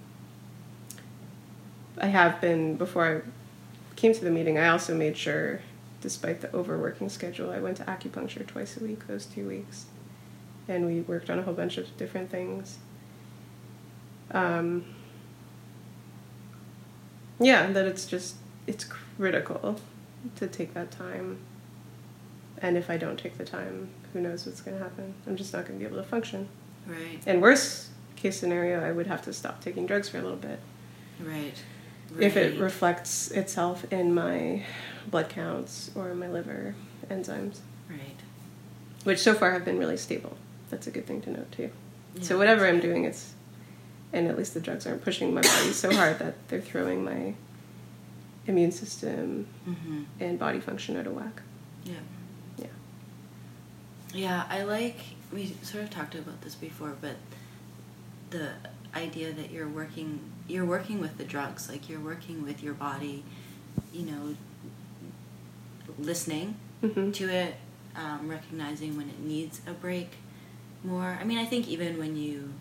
I 1.99 2.07
have 2.07 2.41
been, 2.41 2.77
before 2.77 3.07
I 3.07 3.97
came 3.97 4.13
to 4.13 4.25
the 4.25 4.31
meeting, 4.31 4.59
I 4.59 4.69
also 4.69 4.95
made 4.95 5.17
sure, 5.17 5.61
despite 6.01 6.41
the 6.41 6.55
overworking 6.55 7.09
schedule, 7.09 7.51
I 7.51 7.61
went 7.61 7.77
to 7.79 7.85
acupuncture 7.85 8.47
twice 8.47 8.77
a 8.77 8.81
week 8.85 9.07
those 9.07 9.27
two 9.27 9.47
weeks. 9.47 9.87
And 10.67 10.87
we 10.87 11.01
worked 11.01 11.31
on 11.31 11.39
a 11.39 11.43
whole 11.43 11.55
bunch 11.55 11.79
of 11.79 11.97
different 11.97 12.31
things. 12.31 12.79
Um, 14.31 14.85
yeah, 17.39 17.71
that 17.71 17.87
it's 17.87 18.07
just 18.07 18.37
it's 18.67 18.85
critical 18.85 19.81
to 20.37 20.47
take 20.47 20.75
that 20.75 20.91
time. 20.91 21.39
And 22.59 22.77
if 22.77 22.89
I 22.89 22.97
don't 22.97 23.19
take 23.19 23.37
the 23.37 23.45
time, 23.45 23.91
who 24.13 24.21
knows 24.21 24.47
what's 24.47 24.61
going 24.61 24.79
to 24.79 24.83
happen? 24.83 25.15
I'm 25.27 25.37
just 25.37 25.53
not 25.53 25.67
going 25.67 25.79
to 25.79 25.85
be 25.85 25.87
able 25.87 26.03
to 26.03 26.09
function. 26.09 26.49
Right. 26.87 27.21
And 27.27 27.41
worst 27.43 27.89
case 28.17 28.39
scenario, 28.39 28.83
I 28.85 28.93
would 28.93 29.07
have 29.07 29.23
to 29.23 29.33
stop 29.33 29.61
taking 29.63 29.87
drugs 29.87 30.09
for 30.09 30.19
a 30.19 30.23
little 30.23 30.37
bit 30.37 30.59
Right. 31.21 31.55
if 32.19 32.37
it 32.37 32.59
reflects 32.61 33.31
itself 33.31 33.91
in 33.93 34.15
my 34.15 34.63
blood 35.11 35.29
counts 35.29 35.91
or 35.95 36.15
my 36.15 36.29
liver 36.29 36.75
enzymes, 37.11 37.59
Right. 37.89 38.17
which 39.05 39.19
so 39.19 39.35
far 39.35 39.53
have 39.53 39.65
been 39.65 39.79
really 39.79 39.97
stable. 39.97 40.37
That's 40.71 40.87
a 40.87 40.91
good 40.91 41.07
thing 41.07 41.21
to 41.23 41.31
note 41.31 41.53
too. 41.53 41.71
so 42.21 42.39
whatever 42.39 42.67
I'm 42.67 42.79
doing, 42.81 43.05
it's 43.05 43.33
and 44.13 44.29
at 44.29 44.39
least 44.39 44.55
the 44.55 44.61
drugs 44.61 44.87
aren't 44.87 45.03
pushing 45.03 45.35
my 45.35 45.41
body 45.43 45.73
so 45.73 45.93
hard 45.93 46.21
that 46.21 46.35
they're 46.49 46.61
throwing 46.61 47.05
my 47.05 47.35
immune 48.47 48.71
system 48.71 49.47
Mm-hmm. 49.69 50.03
and 50.21 50.39
body 50.39 50.61
function 50.61 50.97
out 50.97 51.07
of 51.09 51.15
whack. 51.17 51.43
Yeah. 51.85 51.95
Yeah. 52.59 52.67
Yeah, 54.13 54.45
I 54.49 54.63
like 54.63 54.99
we 55.33 55.55
sort 55.63 55.85
of 55.85 55.91
talked 55.91 56.15
about 56.15 56.41
this 56.43 56.55
before, 56.55 56.95
but 57.01 57.17
the 58.31 58.51
idea 58.95 59.33
that 59.33 59.51
you're 59.51 59.69
working 59.69 60.21
you're 60.47 60.65
working 60.67 61.01
with 61.01 61.17
the 61.17 61.25
drugs, 61.25 61.69
like 61.69 61.89
you're 61.89 62.01
working 62.01 62.45
with 62.45 62.63
your 62.63 62.75
body, 62.75 63.25
you 63.93 64.05
know, 64.07 64.37
listening 65.99 66.57
hmm 66.81 67.11
to 67.13 67.29
it, 67.29 67.55
um, 67.97 68.29
recognizing 68.29 68.97
when 68.97 69.09
it 69.09 69.21
needs 69.21 69.61
a 69.67 69.73
break 69.73 70.11
more. 70.83 71.17
I 71.21 71.25
mean, 71.25 71.39
I 71.39 71.47
think 71.47 71.69
even 71.69 71.99
when 71.99 72.17
you 72.17 72.53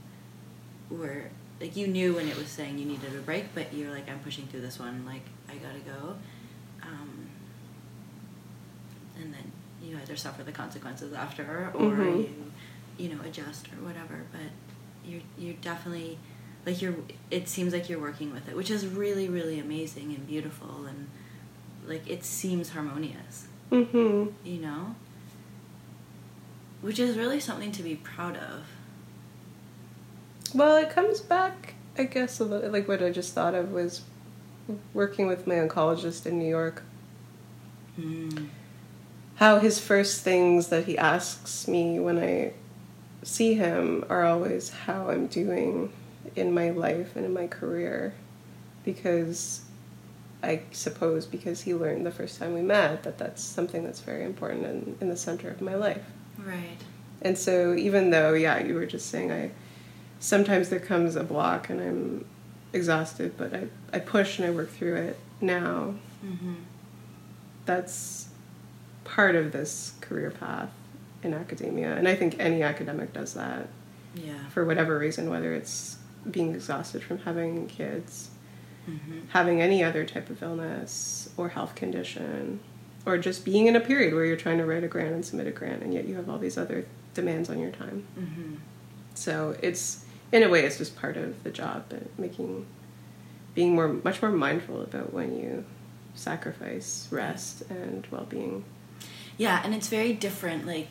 were 0.90 1.30
like 1.60 1.76
you 1.76 1.88
knew 1.88 2.16
when 2.16 2.28
it 2.28 2.38
was 2.38 2.48
saying 2.48 2.78
you 2.78 2.86
needed 2.86 3.16
a 3.16 3.22
break, 3.22 3.54
but 3.54 3.74
you're 3.74 3.92
like, 3.92 4.10
I'm 4.10 4.20
pushing 4.20 4.48
through 4.48 4.62
this 4.62 4.80
one, 4.80 5.06
like 5.06 5.26
I 5.50 5.56
gotta 5.56 5.80
go. 5.80 6.16
Um, 6.82 7.28
and 9.18 9.34
then 9.34 9.52
you 9.84 9.98
either 10.02 10.16
suffer 10.16 10.44
the 10.44 10.52
consequences 10.52 11.14
after, 11.14 11.70
or 11.74 11.92
Mhm. 11.92 12.18
you, 12.20 12.52
you 12.98 13.10
know, 13.14 13.22
adjust 13.24 13.68
or 13.74 13.86
whatever. 13.86 14.22
But 14.32 14.50
you're 15.06 15.22
you're 15.38 15.56
definitely 15.56 16.18
like 16.66 16.82
you're. 16.82 16.96
It 17.30 17.48
seems 17.50 17.74
like 17.74 17.90
you're 17.90 18.00
working 18.00 18.32
with 18.32 18.48
it, 18.48 18.56
which 18.56 18.72
is 18.72 18.88
really 18.88 19.28
really 19.28 19.60
amazing 19.60 20.14
and 20.16 20.26
beautiful, 20.26 20.86
and 20.86 21.08
like 21.86 22.10
it 22.10 22.24
seems 22.24 22.70
harmonious 22.70 23.48
hmm 23.70 24.28
you 24.46 24.60
know? 24.62 24.96
Which 26.82 27.00
is 27.00 27.18
really 27.18 27.40
something 27.40 27.72
to 27.74 27.84
be 27.84 27.96
proud 27.96 28.38
of. 28.38 28.64
Well, 30.54 30.76
it 30.78 30.90
comes 30.90 31.20
back, 31.22 31.74
I 31.98 32.04
guess, 32.04 32.40
a 32.40 32.46
little, 32.46 32.70
like 32.72 32.88
what 32.88 33.02
I 33.02 33.10
just 33.10 33.34
thought 33.34 33.56
of 33.56 33.72
was 33.72 34.02
working 34.94 35.28
with 35.28 35.48
my 35.48 35.56
oncologist 35.56 36.26
in 36.26 36.38
New 36.40 36.48
York. 36.48 36.84
Mm. 38.00 38.48
How 39.44 39.60
his 39.60 39.78
first 39.78 40.22
things 40.22 40.68
that 40.68 40.86
he 40.86 40.98
asks 40.98 41.68
me 41.68 42.00
when 42.00 42.18
I 42.18 42.54
see 43.24 43.56
him 43.56 44.06
are 44.08 44.24
always 44.24 44.70
how 44.70 45.10
I'm 45.10 45.28
doing 45.28 45.92
in 46.34 46.54
my 46.54 46.70
life 46.70 47.18
and 47.18 47.26
in 47.26 47.34
my 47.34 47.48
career. 47.48 48.14
Because 48.86 49.60
I 50.42 50.62
suppose 50.72 51.26
because 51.26 51.64
he 51.64 51.74
learned 51.74 52.06
the 52.06 52.12
first 52.12 52.40
time 52.40 52.54
we 52.54 52.62
met 52.62 53.04
that 53.04 53.18
that's 53.18 53.44
something 53.44 53.84
that's 53.84 54.00
very 54.00 54.24
important 54.24 54.64
in, 54.66 54.98
in 55.02 55.10
the 55.10 55.18
center 55.18 55.50
of 55.50 55.60
my 55.60 55.76
life. 55.76 56.06
Right. 56.38 56.78
And 57.22 57.38
so 57.38 57.76
even 57.76 58.12
though, 58.12 58.34
yeah, 58.36 58.64
you 58.64 58.76
were 58.76 58.86
just 58.86 59.08
saying 59.08 59.34
I 59.34 59.52
sometimes 60.22 60.70
there 60.70 60.80
comes 60.80 61.18
a 61.18 61.24
block 61.26 61.70
and 61.70 61.82
I'm 61.82 62.26
exhausted, 62.72 63.34
but 63.36 63.54
I, 63.54 63.68
I 63.92 64.00
push 64.00 64.40
and 64.40 64.48
I 64.48 64.52
work 64.52 64.70
through 64.70 64.96
it 64.96 65.20
now. 65.42 65.96
Mm-hmm. 66.26 66.54
That's 67.66 68.30
part 69.04 69.36
of 69.36 69.52
this 69.52 69.94
career 70.02 70.32
path 70.32 70.70
in 71.24 71.34
academia. 71.34 71.96
And 71.96 72.08
I 72.08 72.16
think 72.16 72.36
any 72.40 72.62
academic 72.64 73.14
does 73.14 73.34
that 73.34 73.68
Yeah. 74.16 74.48
for 74.50 74.66
whatever 74.66 74.98
reason, 75.00 75.30
whether 75.30 75.54
it's 75.54 75.98
being 76.30 76.54
exhausted 76.54 77.04
from 77.04 77.20
having 77.20 77.68
kids, 77.68 78.30
Mm-hmm. 78.90 79.28
having 79.30 79.62
any 79.62 79.82
other 79.82 80.04
type 80.04 80.30
of 80.30 80.44
illness 80.44 81.30
or 81.38 81.48
health 81.50 81.74
condition, 81.74 82.60
or 83.06 83.18
just 83.18 83.46
being 83.46 83.68
in 83.68 83.78
a 83.78 83.80
period 83.80 84.14
where 84.14 84.26
you're 84.26 84.36
trying 84.36 84.58
to 84.58 84.66
write 84.66 84.84
a 84.84 84.90
grant 84.90 85.14
and 85.14 85.24
submit 85.26 85.48
a 85.48 85.52
grant, 85.52 85.82
and 85.84 85.94
yet 85.94 86.06
you 86.06 86.16
have 86.16 86.30
all 86.30 86.38
these 86.38 86.58
other 86.58 86.86
demands 87.14 87.50
on 87.50 87.60
your 87.60 87.72
time. 87.72 88.06
Mm-hmm. 88.20 88.56
So 89.14 89.56
it's 89.62 90.04
in 90.34 90.44
a 90.44 90.50
way 90.50 90.66
it's 90.66 90.80
just 90.80 90.98
part 90.98 91.16
of 91.16 91.44
the 91.46 91.50
job, 91.52 91.86
but 91.88 92.18
making 92.20 92.66
being 93.56 93.74
more 93.76 93.88
much 93.88 94.22
more 94.22 94.32
mindful 94.32 94.82
about 94.82 95.14
when 95.14 95.38
you 95.40 95.64
sacrifice 96.16 97.08
rest 97.12 97.64
and 97.70 98.06
well 98.12 98.26
being. 98.26 98.66
Yeah, 99.44 99.62
and 99.64 99.74
it's 99.78 99.90
very 99.90 100.14
different. 100.14 100.66
Like, 100.66 100.88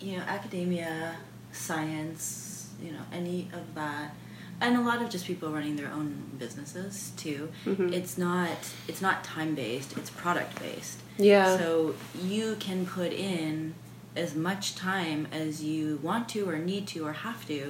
you 0.00 0.16
know, 0.16 0.22
academia, 0.38 1.16
science, 1.52 2.70
you 2.82 2.92
know, 2.92 3.04
any 3.12 3.48
of 3.52 3.74
that, 3.74 4.14
and 4.60 4.76
a 4.76 4.80
lot 4.80 5.02
of 5.02 5.08
just 5.10 5.24
people 5.26 5.50
running 5.50 5.76
their 5.76 5.92
own 5.98 6.10
businesses 6.38 7.12
too. 7.16 7.40
Mhm. 7.66 7.92
It's 7.98 8.14
not 8.18 8.58
it's 8.90 9.02
not 9.06 9.16
time 9.22 9.54
based. 9.54 9.90
It's 9.98 10.10
product 10.10 10.52
based. 10.60 10.98
Yeah. 11.18 11.56
So 11.58 11.94
you 12.32 12.56
can 12.66 12.86
put 12.86 13.12
in 13.12 13.74
as 14.16 14.34
much 14.34 14.74
time 14.74 15.20
as 15.42 15.62
you 15.62 15.98
want 16.08 16.24
to, 16.34 16.40
or 16.50 16.56
need 16.58 16.84
to, 16.88 16.98
or 17.08 17.12
have 17.12 17.40
to, 17.46 17.60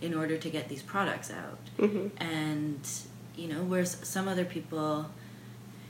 in 0.00 0.14
order 0.14 0.36
to 0.44 0.48
get 0.56 0.64
these 0.72 0.82
products 0.82 1.30
out. 1.42 1.60
hmm 1.78 2.06
And 2.18 2.80
you 3.40 3.48
know, 3.52 3.62
whereas 3.70 3.92
some 4.14 4.26
other 4.32 4.44
people, 4.56 5.10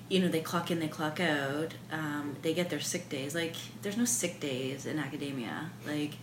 you 0.09 0.21
know, 0.21 0.29
they 0.29 0.41
clock 0.41 0.71
in, 0.71 0.81
they 0.81 0.89
clock 0.89 1.21
out. 1.21 1.75
Um, 1.93 2.37
they 2.43 2.55
get 2.55 2.71
their 2.71 2.81
sick 2.81 3.09
days. 3.09 3.35
Like, 3.35 3.55
there's 3.83 3.97
no 3.97 4.05
sick 4.05 4.41
days 4.41 4.87
in 4.87 4.99
academia. 4.99 5.71
Like, 5.87 6.15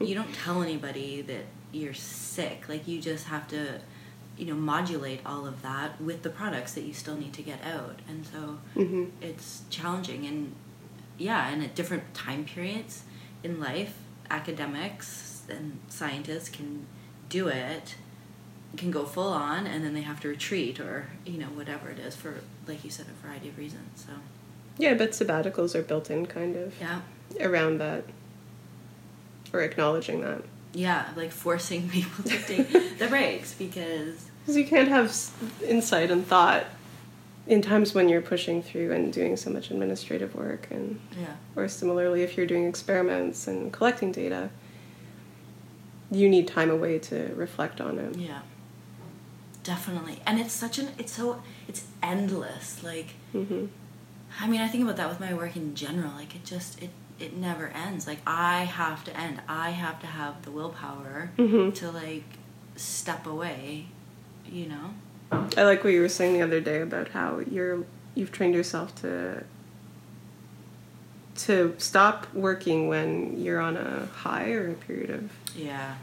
you 0.00 0.14
don't 0.14 0.32
tell 0.44 0.62
anybody 0.62 1.22
that 1.22 1.44
you're 1.72 1.94
sick. 1.94 2.68
Like, 2.68 2.86
you 2.86 3.00
just 3.00 3.26
have 3.26 3.48
to, 3.48 3.80
you 4.36 4.46
know, 4.46 4.54
modulate 4.54 5.20
all 5.24 5.46
of 5.46 5.62
that 5.62 6.00
with 6.00 6.22
the 6.22 6.30
products 6.30 6.74
that 6.74 6.82
you 6.82 6.92
still 6.92 7.16
need 7.16 7.32
to 7.34 7.42
get 7.42 7.64
out. 7.64 8.00
And 8.08 8.26
so 8.26 8.58
hmm 8.74 9.04
it's 9.20 9.62
challenging 9.70 10.26
and 10.26 10.52
yeah 11.16 11.48
and 11.48 11.62
at 11.62 11.74
different 11.74 12.12
time 12.14 12.44
periods 12.44 13.04
in 13.42 13.60
life 13.60 13.94
academics 14.30 15.42
and 15.48 15.78
scientists 15.88 16.48
can 16.48 16.86
do 17.28 17.48
it 17.48 17.94
can 18.76 18.90
go 18.90 19.04
full 19.04 19.32
on 19.32 19.66
and 19.66 19.84
then 19.84 19.94
they 19.94 20.00
have 20.02 20.20
to 20.20 20.28
retreat 20.28 20.80
or 20.80 21.08
you 21.24 21.38
know 21.38 21.46
whatever 21.46 21.88
it 21.90 21.98
is 21.98 22.16
for 22.16 22.40
like 22.66 22.84
you 22.84 22.90
said 22.90 23.06
a 23.08 23.26
variety 23.26 23.48
of 23.48 23.58
reasons 23.58 24.04
so. 24.06 24.12
Yeah, 24.76 24.94
but 24.94 25.10
sabbaticals 25.12 25.74
are 25.76 25.82
built 25.82 26.10
in 26.10 26.26
kind 26.26 26.56
of. 26.56 26.74
Yeah. 26.80 27.00
Around 27.40 27.78
that. 27.78 28.04
Or 29.52 29.60
acknowledging 29.60 30.20
that. 30.22 30.42
yeah 30.72 31.10
like 31.16 31.30
forcing 31.30 31.88
people 31.96 32.24
to 32.24 32.36
take 32.42 32.68
the 32.98 33.06
breaks 33.08 33.54
because 33.54 34.28
Because 34.40 34.56
you 34.56 34.66
can't 34.66 34.88
have 34.88 35.14
insight 35.62 36.10
and 36.10 36.26
thought 36.26 36.64
in 37.46 37.60
times 37.62 37.94
when 37.94 38.08
you're 38.08 38.22
pushing 38.22 38.62
through 38.62 38.90
and 38.92 39.12
doing 39.12 39.36
so 39.36 39.50
much 39.50 39.70
administrative 39.70 40.34
work 40.34 40.66
and 40.70 40.98
yeah. 41.20 41.34
or 41.54 41.68
similarly 41.68 42.22
if 42.22 42.36
you're 42.36 42.46
doing 42.46 42.66
experiments 42.66 43.46
and 43.46 43.72
collecting 43.72 44.10
data 44.10 44.50
you 46.10 46.28
need 46.28 46.48
time 46.48 46.70
away 46.70 46.98
to 46.98 47.32
reflect 47.36 47.80
on 47.80 47.98
it. 47.98 48.16
Yeah 48.16 48.40
definitely 49.64 50.20
and 50.26 50.38
it's 50.38 50.52
such 50.52 50.78
an 50.78 50.88
it's 50.98 51.12
so 51.12 51.42
it's 51.66 51.86
endless 52.02 52.82
like 52.84 53.14
hmm 53.32 53.66
I 54.40 54.48
mean, 54.48 54.60
I 54.60 54.66
think 54.66 54.82
about 54.82 54.96
that 54.96 55.08
with 55.08 55.20
my 55.20 55.32
work 55.32 55.54
in 55.54 55.76
general. 55.76 56.10
Like, 56.16 56.34
it 56.34 56.44
just 56.44 56.82
it 56.82 56.90
it 57.20 57.36
never 57.36 57.68
ends. 57.68 58.08
Like, 58.08 58.18
I 58.26 58.64
have 58.64 59.04
to 59.04 59.16
end. 59.16 59.40
I 59.48 59.70
have 59.70 60.00
to 60.00 60.08
have 60.08 60.42
the 60.42 60.50
willpower 60.50 61.30
Mhm. 61.38 61.72
to 61.76 61.90
like 61.92 62.24
step 62.74 63.28
away. 63.28 63.86
You 64.50 64.66
know. 64.66 64.94
i 65.56 65.62
like 65.62 65.84
what 65.84 65.92
you 65.92 66.00
were 66.00 66.08
saying 66.08 66.32
the 66.34 66.42
other 66.42 66.60
day 66.60 66.80
about 66.80 67.08
how 67.10 67.28
you're 67.48 67.84
you've 68.16 68.32
trained 68.32 68.54
yourself 68.56 68.92
to 69.02 69.44
to 71.36 71.74
stop 71.78 72.32
working 72.34 72.88
when 72.88 73.40
you're 73.40 73.60
on 73.60 73.76
a 73.76 74.06
high 74.06 74.50
or 74.50 74.70
a 74.70 74.74
period 74.74 75.10
of 75.10 75.30
Yeah, 75.56 75.94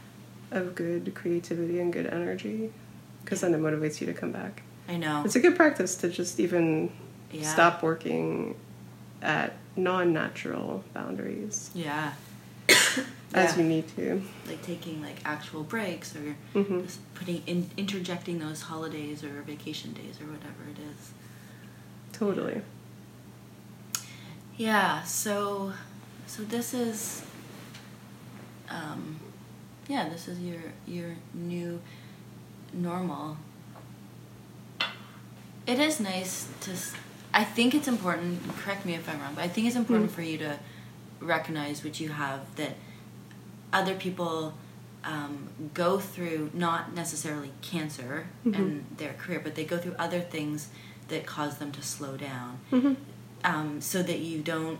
of 0.50 0.74
good 0.74 1.14
creativity 1.14 1.80
and 1.80 1.92
good 1.92 2.06
energy 2.06 2.72
because 3.32 3.40
then 3.40 3.54
it 3.54 3.60
motivates 3.62 3.98
you 3.98 4.06
to 4.06 4.12
come 4.12 4.30
back 4.30 4.60
I 4.86 4.98
know. 4.98 5.22
it's 5.24 5.36
a 5.36 5.40
good 5.40 5.56
practice 5.56 5.96
to 5.96 6.10
just 6.10 6.38
even 6.38 6.92
Yeah. 7.32 7.50
stop 7.50 7.82
working 7.82 8.56
at 9.22 9.54
non-natural 9.74 10.84
boundaries 10.92 11.70
Yeah. 11.74 12.12
as 12.68 13.56
Yeah. 13.56 13.56
you 13.56 13.64
need 13.64 13.88
to 13.96 14.22
Like 14.46 14.60
taking 14.62 15.00
like 15.00 15.16
actual 15.24 15.62
breaks 15.62 16.14
or 16.14 16.36
Mhm. 16.54 16.84
just 16.84 16.98
putting 17.14 17.42
in 17.46 17.70
interjecting 17.78 18.38
those 18.38 18.60
holidays 18.60 19.24
or 19.24 19.40
vacation 19.46 19.94
days 19.94 20.20
or 20.20 20.26
whatever 20.26 20.64
it 20.70 20.78
is. 20.78 21.12
totally 22.12 22.60
Yeah, 24.58 25.02
so 25.04 25.72
so 26.26 26.42
this 26.44 26.74
is 26.74 27.22
um 28.68 29.18
yeah, 29.88 30.10
this 30.10 30.28
is 30.28 30.38
your 30.38 30.60
your 30.86 31.10
new 31.32 31.80
normal. 32.72 33.36
It 35.66 35.78
is 35.78 36.00
nice 36.00 36.48
to 36.62 36.70
I 37.34 37.44
think 37.44 37.74
it's 37.74 37.88
important, 37.88 38.42
correct 38.58 38.84
me 38.84 38.94
if 38.94 39.08
I'm 39.08 39.18
wrong, 39.18 39.32
but 39.34 39.42
I 39.44 39.48
think 39.48 39.66
it's 39.66 39.76
important 39.76 40.10
Mm. 40.10 40.14
for 40.14 40.20
you 40.22 40.36
to 40.38 40.58
recognize 41.18 41.82
what 41.82 41.98
you 41.98 42.10
have 42.10 42.40
that 42.56 42.72
other 43.72 43.94
people 43.94 44.52
um, 45.04 45.48
go 45.72 45.98
through 45.98 46.50
not 46.52 46.94
necessarily 46.94 47.50
cancer 47.62 48.26
Mhm. 48.44 48.54
and 48.54 48.84
their 48.98 49.14
career, 49.14 49.40
but 49.42 49.54
they 49.54 49.64
go 49.64 49.78
through 49.78 49.94
other 49.98 50.20
things 50.20 50.68
that 51.08 51.24
cause 51.26 51.56
them 51.58 51.72
to 51.72 51.82
slow 51.82 52.16
down 52.16 52.58
hmm 52.70 52.94
um, 53.44 53.80
so 53.80 54.02
that 54.02 54.18
you 54.20 54.42
don't 54.42 54.78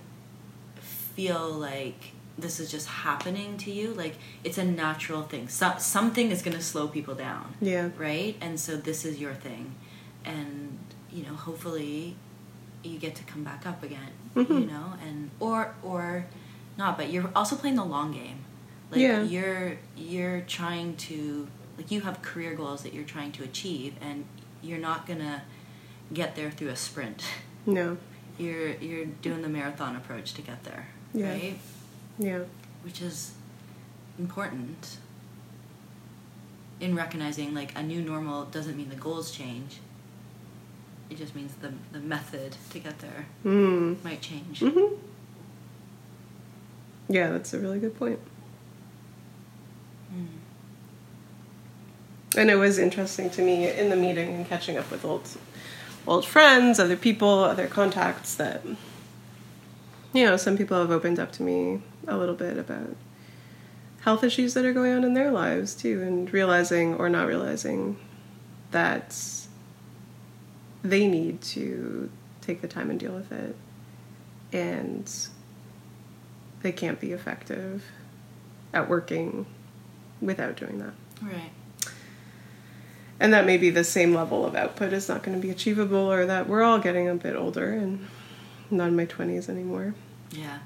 feel 0.80 1.48
like 1.50 2.12
this 2.38 2.58
is 2.60 2.70
just 2.70 2.86
happening 2.88 3.56
to 3.58 3.70
you. 3.70 3.92
Like 3.94 4.14
it's 4.44 4.58
a 4.58 4.64
natural 4.64 5.22
thing. 5.22 5.48
So, 5.48 5.74
something 5.78 6.30
is 6.30 6.42
going 6.42 6.56
to 6.56 6.62
slow 6.62 6.88
people 6.88 7.14
down. 7.14 7.54
Yeah. 7.60 7.90
Right? 7.98 8.36
And 8.40 8.58
so 8.58 8.76
this 8.76 9.04
is 9.04 9.18
your 9.18 9.34
thing. 9.34 9.74
And, 10.24 10.78
you 11.12 11.24
know, 11.24 11.34
hopefully 11.34 12.16
you 12.82 12.98
get 12.98 13.14
to 13.16 13.24
come 13.24 13.44
back 13.44 13.66
up 13.66 13.82
again, 13.82 14.10
Mhm. 14.34 14.48
you 14.60 14.66
know, 14.66 14.94
and 15.06 15.30
or 15.40 15.74
or 15.82 16.26
not, 16.76 16.96
but 16.96 17.10
you're 17.10 17.30
also 17.36 17.54
playing 17.56 17.76
the 17.76 17.84
long 17.84 18.12
game. 18.12 18.38
Like 18.90 19.00
Yeah. 19.00 19.22
you're 19.22 19.76
you're 19.96 20.40
trying 20.42 20.96
to 21.08 21.48
like 21.78 21.90
you 21.90 22.00
have 22.02 22.22
career 22.22 22.54
goals 22.54 22.82
that 22.82 22.92
you're 22.94 23.04
trying 23.04 23.32
to 23.32 23.44
achieve 23.44 23.94
and 24.00 24.24
you're 24.62 24.78
not 24.78 25.06
going 25.06 25.18
to 25.20 25.42
get 26.12 26.36
there 26.36 26.50
through 26.50 26.68
a 26.68 26.76
sprint. 26.76 27.22
No. 27.66 27.96
You're 28.38 28.70
you're 28.76 29.04
doing 29.06 29.42
the 29.42 29.48
marathon 29.48 29.94
approach 29.94 30.32
to 30.34 30.42
get 30.42 30.64
there, 30.64 30.88
Yeah. 31.14 31.30
right? 31.30 31.58
Yeah. 32.18 32.40
which 32.84 33.00
is 33.02 33.32
important 34.18 34.98
in 36.80 36.94
recognizing 36.94 37.54
like 37.54 37.76
a 37.78 37.82
new 37.82 38.02
normal 38.02 38.44
doesn't 38.46 38.76
mean 38.76 38.88
the 38.90 38.96
goals 38.96 39.30
change 39.30 39.78
it 41.10 41.16
just 41.16 41.34
means 41.34 41.52
the 41.62 41.72
the 41.92 42.00
method 42.00 42.56
to 42.70 42.78
get 42.78 42.98
there 43.00 43.26
Mm. 43.44 44.02
might 44.04 44.20
change 44.20 44.60
hmm 44.60 44.94
Yeah, 47.08 47.30
that's 47.30 47.52
a 47.54 47.58
really 47.58 47.78
good 47.78 47.96
point. 47.98 48.18
Mm. 50.14 50.26
And 52.36 52.50
it 52.50 52.54
was 52.56 52.78
interesting 52.78 53.28
to 53.30 53.42
me 53.42 53.68
in 53.70 53.90
the 53.90 53.96
meeting 53.96 54.34
and 54.34 54.48
catching 54.48 54.76
up 54.78 54.90
with 54.90 55.04
old 55.04 55.28
old 56.06 56.24
friends, 56.24 56.78
other 56.78 56.96
people, 56.96 57.28
other 57.44 57.66
contacts 57.66 58.34
that 58.36 58.62
you 60.12 60.24
know, 60.24 60.36
some 60.36 60.56
people 60.56 60.78
have 60.78 60.90
opened 60.90 61.18
up 61.18 61.32
to 61.32 61.42
me 61.42 61.80
a 62.06 62.16
little 62.16 62.34
bit 62.34 62.58
about 62.58 62.96
health 64.02 64.24
issues 64.24 64.54
that 64.54 64.64
are 64.64 64.72
going 64.72 64.92
on 64.92 65.04
in 65.04 65.14
their 65.14 65.30
lives 65.30 65.74
too 65.74 66.02
and 66.02 66.32
realizing 66.32 66.94
or 66.94 67.08
not 67.08 67.26
realizing 67.26 67.96
that 68.72 69.16
they 70.82 71.06
need 71.06 71.40
to 71.40 72.10
take 72.40 72.60
the 72.60 72.68
time 72.68 72.90
and 72.90 72.98
deal 72.98 73.12
with 73.12 73.30
it. 73.32 73.56
And 74.52 75.10
they 76.60 76.72
can't 76.72 77.00
be 77.00 77.12
effective 77.12 77.84
at 78.74 78.88
working 78.88 79.46
without 80.20 80.56
doing 80.56 80.78
that. 80.78 80.92
Right. 81.22 81.50
And 83.20 83.32
that 83.32 83.46
maybe 83.46 83.70
the 83.70 83.84
same 83.84 84.14
level 84.14 84.44
of 84.44 84.56
output 84.56 84.92
is 84.92 85.08
not 85.08 85.22
going 85.22 85.40
to 85.40 85.42
be 85.42 85.50
achievable 85.50 86.12
or 86.12 86.26
that 86.26 86.48
we're 86.48 86.62
all 86.62 86.78
getting 86.78 87.08
a 87.08 87.14
bit 87.14 87.36
older 87.36 87.72
and 87.72 88.06
not 88.72 88.88
in 88.88 88.96
my 88.96 89.06
20s 89.06 89.48
anymore. 89.48 89.94
Yeah. 90.30 90.60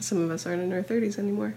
Some 0.00 0.18
of 0.18 0.30
us 0.30 0.46
aren't 0.46 0.62
in 0.62 0.72
our 0.72 0.82
30s 0.82 1.18
anymore. 1.18 1.54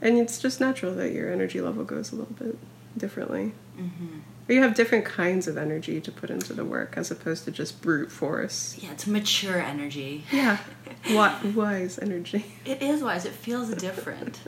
And 0.00 0.18
it's 0.18 0.38
just 0.38 0.60
natural 0.60 0.94
that 0.94 1.12
your 1.12 1.30
energy 1.32 1.60
level 1.60 1.84
goes 1.84 2.12
a 2.12 2.16
little 2.16 2.34
bit 2.34 2.58
differently. 2.98 3.52
Hmm 3.76 4.20
or 4.48 4.54
you 4.54 4.62
have 4.62 4.74
different 4.74 5.04
kinds 5.04 5.46
of 5.46 5.56
energy 5.56 6.00
to 6.00 6.10
put 6.10 6.30
into 6.30 6.52
the 6.52 6.64
work 6.64 6.94
as 6.96 7.10
opposed 7.10 7.44
to 7.44 7.50
just 7.50 7.80
brute 7.80 8.10
force. 8.10 8.76
Yeah 8.80 8.92
it's 8.92 9.06
mature 9.06 9.60
energy. 9.60 10.24
Yeah. 10.30 10.58
Wi- 11.04 11.40
wise 11.54 11.98
energy. 11.98 12.44
It 12.64 12.82
is 12.82 13.02
wise. 13.02 13.24
It 13.24 13.32
feels 13.32 13.70
different. 13.70 14.40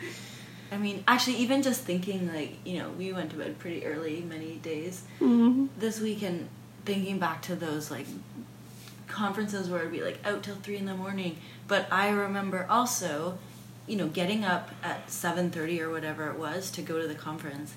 I 0.72 0.78
mean 0.78 1.04
actually 1.06 1.36
even 1.36 1.62
just 1.62 1.82
thinking 1.82 2.32
like 2.32 2.56
you 2.64 2.78
know 2.78 2.90
we 2.90 3.12
went 3.12 3.30
to 3.30 3.36
bed 3.36 3.58
pretty 3.58 3.84
early 3.86 4.22
many 4.22 4.56
days. 4.56 5.02
Mm-hmm. 5.20 5.66
this 5.78 6.00
weekend 6.00 6.48
thinking 6.84 7.18
back 7.18 7.42
to 7.42 7.56
those 7.56 7.90
like 7.90 8.06
conferences 9.06 9.68
where 9.68 9.82
I'd 9.82 9.92
be 9.92 10.02
like 10.02 10.18
out 10.24 10.42
till 10.42 10.56
three 10.56 10.76
in 10.76 10.86
the 10.86 10.94
morning. 10.94 11.36
But 11.68 11.86
I 11.92 12.10
remember 12.10 12.66
also, 12.68 13.38
you 13.86 13.96
know, 13.96 14.08
getting 14.08 14.44
up 14.44 14.70
at 14.82 15.10
seven 15.10 15.50
thirty 15.50 15.80
or 15.80 15.90
whatever 15.90 16.28
it 16.30 16.38
was 16.38 16.70
to 16.72 16.82
go 16.82 17.00
to 17.00 17.06
the 17.08 17.14
conference 17.14 17.74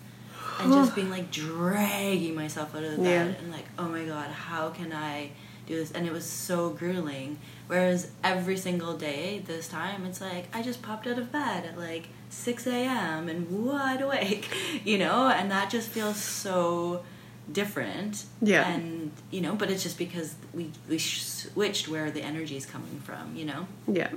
and 0.59 0.71
just 0.79 0.95
being 0.95 1.09
like 1.09 1.31
dragging 1.31 2.35
myself 2.35 2.75
out 2.75 2.83
of 2.83 2.91
the 2.91 2.97
bed 2.97 3.35
Yeah. 3.35 3.41
and 3.43 3.51
like, 3.51 3.65
oh 3.77 3.87
my 3.87 4.05
god, 4.05 4.29
how 4.29 4.69
can 4.69 4.91
I 4.93 5.31
do 5.67 5.75
this? 5.75 5.91
And 5.91 6.07
it 6.07 6.11
was 6.11 6.25
so 6.25 6.69
grueling. 6.71 7.37
Whereas 7.67 8.09
every 8.23 8.57
single 8.57 8.97
day 8.97 9.43
this 9.45 9.67
time 9.67 10.05
it's 10.05 10.19
like 10.21 10.47
I 10.55 10.61
just 10.63 10.81
popped 10.81 11.05
out 11.07 11.19
of 11.19 11.31
bed 11.31 11.65
at 11.65 11.77
like 11.77 12.07
six 12.29 12.65
AM 12.67 13.29
and 13.29 13.65
wide 13.65 14.01
awake, 14.01 14.49
you 14.83 14.97
know, 14.97 15.27
and 15.29 15.49
that 15.51 15.69
just 15.69 15.89
feels 15.89 16.17
so 16.17 17.03
different. 17.51 18.25
Yeah. 18.41 18.67
And 18.69 19.11
you 19.31 19.41
know, 19.41 19.55
but 19.55 19.69
it's 19.69 19.83
just 19.83 19.97
because 19.97 20.35
we 20.53 20.71
we 20.89 20.97
switched 20.99 21.87
where 21.87 22.11
the 22.11 22.21
energy 22.21 22.55
is 22.57 22.65
coming 22.65 22.99
from, 23.03 23.35
you 23.35 23.45
know. 23.45 23.67
yeah 23.87 24.09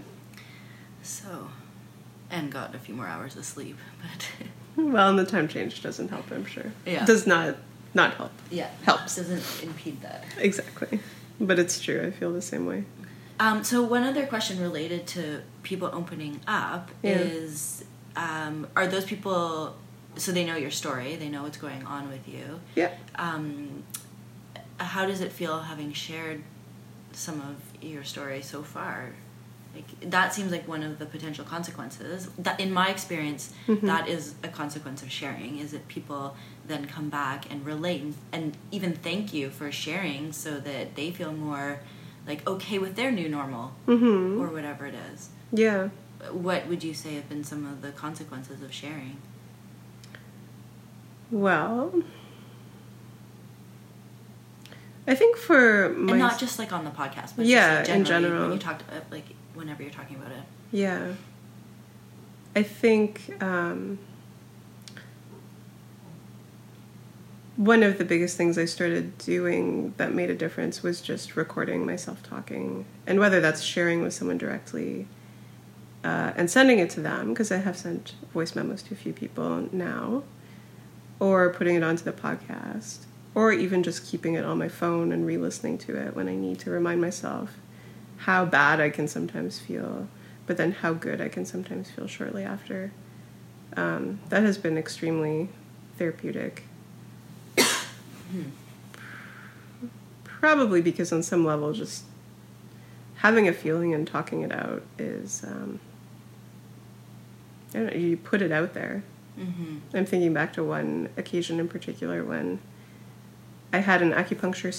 So, 1.02 1.48
and 2.30 2.50
got 2.52 2.74
a 2.74 2.78
few 2.78 2.94
more 2.94 3.06
hours 3.06 3.36
of 3.36 3.44
sleep, 3.44 3.76
but 4.02 4.28
well 4.76 5.08
and 5.10 5.18
the 5.18 5.24
time 5.26 5.48
change 5.48 5.82
doesn't 5.82 6.08
help 6.08 6.30
i'm 6.30 6.46
sure 6.46 6.72
Yeah. 6.86 7.04
does 7.04 7.26
not 7.26 7.56
not 7.94 8.14
help 8.14 8.32
yeah, 8.50 8.70
Helps. 8.84 9.16
doesn't 9.16 9.44
impede 9.62 10.00
that. 10.00 10.24
exactly 10.38 10.98
but 11.38 11.58
it's 11.58 11.78
true 11.78 12.00
i 12.06 12.10
feel 12.10 12.32
the 12.32 12.40
same 12.40 12.64
way 12.64 12.84
Um, 13.38 13.64
so 13.64 13.82
one 13.82 14.02
other 14.04 14.24
question 14.26 14.58
related 14.60 15.06
to 15.08 15.42
people 15.62 15.90
opening 15.92 16.40
up 16.46 16.90
Yeah. 17.02 17.18
is, 17.18 17.84
um, 18.16 18.66
are 18.76 18.86
those 18.86 19.04
people? 19.04 19.74
So 20.16 20.30
they 20.32 20.44
know 20.44 20.56
your 20.56 20.70
story, 20.70 21.16
they 21.16 21.28
know 21.28 21.42
what's 21.42 21.56
going 21.58 21.84
on 21.86 22.08
with 22.08 22.28
you. 22.28 22.60
yeah 22.74 22.90
Um, 23.16 23.82
how 24.78 25.06
does 25.06 25.20
it 25.20 25.32
feel 25.32 25.60
having 25.60 25.92
shared 25.92 26.42
some 27.12 27.40
of 27.40 27.56
your 27.82 28.04
story 28.04 28.42
so 28.42 28.62
far? 28.62 29.10
Like 29.74 30.10
that 30.10 30.34
seems 30.34 30.52
like 30.52 30.68
one 30.68 30.82
of 30.82 30.98
the 30.98 31.06
potential 31.06 31.44
consequences. 31.44 32.28
That 32.38 32.60
in 32.60 32.72
my 32.72 32.88
experience, 32.90 33.54
Mhm. 33.68 33.80
that 33.92 34.06
is 34.08 34.34
a 34.42 34.48
consequence 34.48 35.02
of 35.02 35.10
sharing. 35.10 35.58
Is 35.58 35.70
that 35.70 35.88
people 35.88 36.36
then 36.66 36.84
come 36.86 37.08
back 37.08 37.50
and 37.50 37.64
relate 37.64 38.02
and, 38.02 38.14
and 38.32 38.56
even 38.70 38.92
thank 38.92 39.32
you 39.32 39.48
for 39.50 39.72
sharing, 39.72 40.32
so 40.32 40.60
that 40.60 40.94
they 40.94 41.10
feel 41.10 41.32
more 41.32 41.80
like 42.26 42.46
okay 42.46 42.78
with 42.78 42.94
their 42.96 43.10
new 43.10 43.28
normal 43.28 43.72
mm-hmm. 43.88 44.40
or 44.40 44.48
whatever 44.56 44.84
it 44.86 44.94
is. 45.12 45.30
yeah 45.52 45.88
What 46.30 46.66
would 46.68 46.84
you 46.84 46.94
say 46.94 47.14
have 47.14 47.28
been 47.28 47.42
some 47.44 47.64
of 47.72 47.76
the 47.82 47.90
consequences 47.92 48.62
of 48.62 48.72
sharing? 48.72 49.16
Well, 51.32 52.02
I 55.06 55.14
think 55.14 55.36
for 55.38 55.88
my 55.88 56.12
and 56.12 56.20
not 56.20 56.38
just 56.38 56.58
like 56.58 56.72
on 56.72 56.84
the 56.84 56.90
podcast, 56.90 57.32
but 57.36 57.46
Yeah, 57.46 57.78
just, 57.78 57.90
like, 57.90 57.98
in 57.98 58.04
general. 58.04 58.42
When 58.42 58.52
you 58.52 58.58
talked, 58.58 58.82
uh, 58.82 59.00
like 59.10 59.24
whenever 59.54 59.82
you're 59.82 59.90
talking 59.90 60.16
about 60.16 60.30
it. 60.30 60.42
yeah, 60.70 61.14
I 62.54 62.62
think 62.62 63.34
um, 63.42 63.98
one 67.56 67.82
of 67.82 67.96
the 67.96 68.04
biggest 68.04 68.36
things 68.36 68.58
I 68.58 68.66
started 68.66 69.16
doing 69.18 69.94
that 69.96 70.12
made 70.12 70.28
a 70.30 70.34
difference 70.34 70.82
was 70.82 71.00
just 71.00 71.34
recording 71.34 71.86
myself 71.86 72.22
talking, 72.22 72.84
and 73.06 73.18
whether 73.18 73.40
that's 73.40 73.62
sharing 73.62 74.02
with 74.02 74.12
someone 74.14 74.38
directly. 74.38 75.08
Uh, 76.04 76.32
and 76.34 76.50
sending 76.50 76.80
it 76.80 76.90
to 76.90 76.98
them 77.00 77.28
because 77.28 77.52
I 77.52 77.58
have 77.58 77.76
sent 77.76 78.14
voice 78.34 78.56
memos 78.56 78.82
to 78.82 78.94
a 78.94 78.96
few 78.96 79.12
people 79.12 79.68
now, 79.70 80.24
or 81.22 81.50
putting 81.50 81.76
it 81.76 81.84
onto 81.84 82.02
the 82.02 82.12
podcast, 82.12 83.04
or 83.32 83.52
even 83.52 83.84
just 83.84 84.04
keeping 84.04 84.34
it 84.34 84.44
on 84.44 84.58
my 84.58 84.68
phone 84.68 85.12
and 85.12 85.24
re 85.24 85.36
listening 85.36 85.78
to 85.78 85.94
it 85.96 86.16
when 86.16 86.28
I 86.28 86.34
need 86.34 86.58
to 86.58 86.70
remind 86.70 87.00
myself 87.00 87.58
how 88.16 88.44
bad 88.44 88.80
I 88.80 88.90
can 88.90 89.06
sometimes 89.06 89.60
feel, 89.60 90.08
but 90.48 90.56
then 90.56 90.72
how 90.72 90.94
good 90.94 91.20
I 91.20 91.28
can 91.28 91.46
sometimes 91.46 91.92
feel 91.92 92.08
shortly 92.08 92.42
after. 92.42 92.90
Um, 93.76 94.18
that 94.30 94.42
has 94.42 94.58
been 94.58 94.76
extremely 94.76 95.48
therapeutic. 95.96 96.64
Probably 100.24 100.82
because, 100.82 101.12
on 101.12 101.22
some 101.22 101.44
level, 101.44 101.72
just 101.72 102.02
having 103.18 103.46
a 103.46 103.52
feeling 103.52 103.94
and 103.94 104.08
talking 104.08 104.42
it 104.42 104.50
out 104.50 104.82
is, 104.98 105.44
um, 105.46 105.78
I 107.72 107.78
don't 107.78 107.86
know, 107.86 107.92
you 107.92 108.16
put 108.16 108.42
it 108.42 108.50
out 108.50 108.74
there. 108.74 109.04
Mm-hmm. 109.38 109.96
I'm 109.96 110.06
thinking 110.06 110.32
back 110.32 110.52
to 110.54 110.64
one 110.64 111.08
occasion 111.16 111.58
in 111.58 111.68
particular 111.68 112.24
when 112.24 112.60
I 113.72 113.78
had 113.78 114.02
an 114.02 114.12
acupuncture 114.12 114.72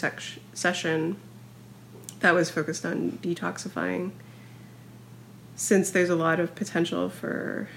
session 0.54 1.18
that 2.20 2.34
was 2.34 2.50
focused 2.50 2.86
on 2.86 3.14
detoxifying. 3.24 4.12
Since 5.56 5.92
there's 5.92 6.10
a 6.10 6.16
lot 6.16 6.40
of 6.40 6.56
potential 6.56 7.10
for 7.10 7.68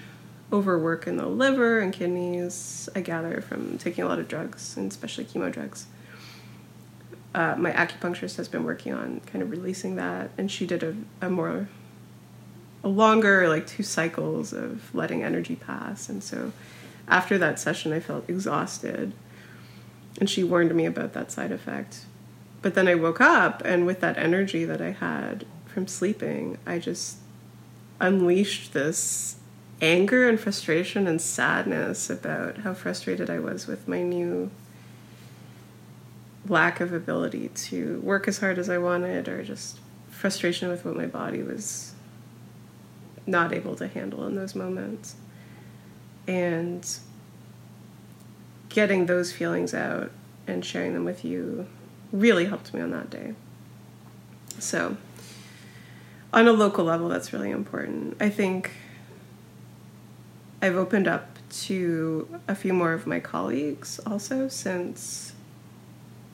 overwork 0.52 1.06
in 1.06 1.16
the 1.16 1.26
liver 1.26 1.80
and 1.80 1.92
kidneys, 1.92 2.88
I 2.94 3.00
gather 3.00 3.40
from 3.40 3.78
taking 3.78 4.04
a 4.04 4.08
lot 4.08 4.18
of 4.18 4.28
drugs, 4.28 4.76
and 4.76 4.90
especially 4.90 5.24
chemo 5.24 5.50
drugs. 5.50 5.86
Uh, 7.34 7.54
my 7.58 7.72
acupuncturist 7.72 8.36
has 8.36 8.48
been 8.48 8.64
working 8.64 8.94
on 8.94 9.20
kind 9.26 9.42
of 9.42 9.50
releasing 9.50 9.96
that, 9.96 10.30
and 10.38 10.50
she 10.50 10.66
did 10.66 10.82
a, 10.82 10.94
a 11.20 11.28
more 11.28 11.68
longer 12.82 13.48
like 13.48 13.66
two 13.66 13.82
cycles 13.82 14.52
of 14.52 14.94
letting 14.94 15.22
energy 15.22 15.56
pass. 15.56 16.08
And 16.08 16.22
so 16.22 16.52
after 17.08 17.38
that 17.38 17.58
session 17.58 17.92
i 17.92 18.00
felt 18.00 18.28
exhausted. 18.28 19.12
And 20.18 20.30
she 20.30 20.44
warned 20.44 20.74
me 20.74 20.86
about 20.86 21.12
that 21.12 21.30
side 21.30 21.52
effect. 21.52 22.06
But 22.62 22.74
then 22.74 22.88
i 22.88 22.94
woke 22.94 23.20
up 23.20 23.62
and 23.64 23.86
with 23.86 24.00
that 24.00 24.18
energy 24.18 24.64
that 24.64 24.80
i 24.80 24.90
had 24.90 25.46
from 25.66 25.86
sleeping 25.86 26.58
i 26.66 26.78
just 26.78 27.18
unleashed 28.00 28.72
this 28.72 29.36
anger 29.80 30.28
and 30.28 30.40
frustration 30.40 31.06
and 31.06 31.20
sadness 31.20 32.08
about 32.08 32.58
how 32.58 32.72
frustrated 32.74 33.28
I 33.28 33.38
was 33.38 33.66
with 33.66 33.86
my 33.86 34.02
new 34.02 34.50
lack 36.48 36.80
of 36.80 36.92
ability 36.92 37.48
to 37.48 38.00
work 38.00 38.28
as 38.28 38.38
hard 38.38 38.58
as 38.58 38.68
I 38.68 38.78
wanted, 38.78 39.28
or 39.28 39.42
just 39.42 39.78
frustration 40.08 40.68
with 40.68 40.84
what 40.84 40.96
my 40.96 41.06
body 41.06 41.42
was 41.42 41.94
not 43.26 43.52
able 43.52 43.74
to 43.76 43.88
handle 43.88 44.26
in 44.26 44.34
those 44.34 44.54
moments. 44.54 45.16
And 46.26 46.86
getting 48.68 49.06
those 49.06 49.32
feelings 49.32 49.72
out 49.72 50.10
and 50.46 50.64
sharing 50.64 50.92
them 50.92 51.04
with 51.04 51.24
you 51.24 51.66
really 52.12 52.46
helped 52.46 52.72
me 52.74 52.80
on 52.80 52.90
that 52.90 53.10
day. 53.10 53.34
So, 54.58 54.96
on 56.32 56.46
a 56.48 56.52
local 56.52 56.84
level, 56.84 57.08
that's 57.08 57.32
really 57.32 57.50
important. 57.50 58.16
I 58.20 58.28
think 58.28 58.72
I've 60.60 60.76
opened 60.76 61.08
up 61.08 61.38
to 61.48 62.28
a 62.48 62.54
few 62.54 62.72
more 62.72 62.92
of 62.92 63.06
my 63.06 63.20
colleagues 63.20 64.00
also 64.04 64.48
since 64.48 65.32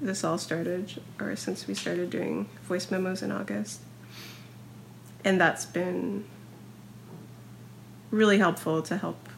this 0.00 0.24
all 0.24 0.38
started, 0.38 1.00
or 1.20 1.36
since 1.36 1.66
we 1.68 1.74
started 1.74 2.10
doing 2.10 2.48
voice 2.64 2.90
memos 2.90 3.22
in 3.22 3.30
August. 3.30 3.80
And 5.24 5.40
that's 5.40 5.64
been 5.64 6.24
really 8.12 8.38
helpful 8.38 8.82
to 8.82 8.96
help 8.96 9.28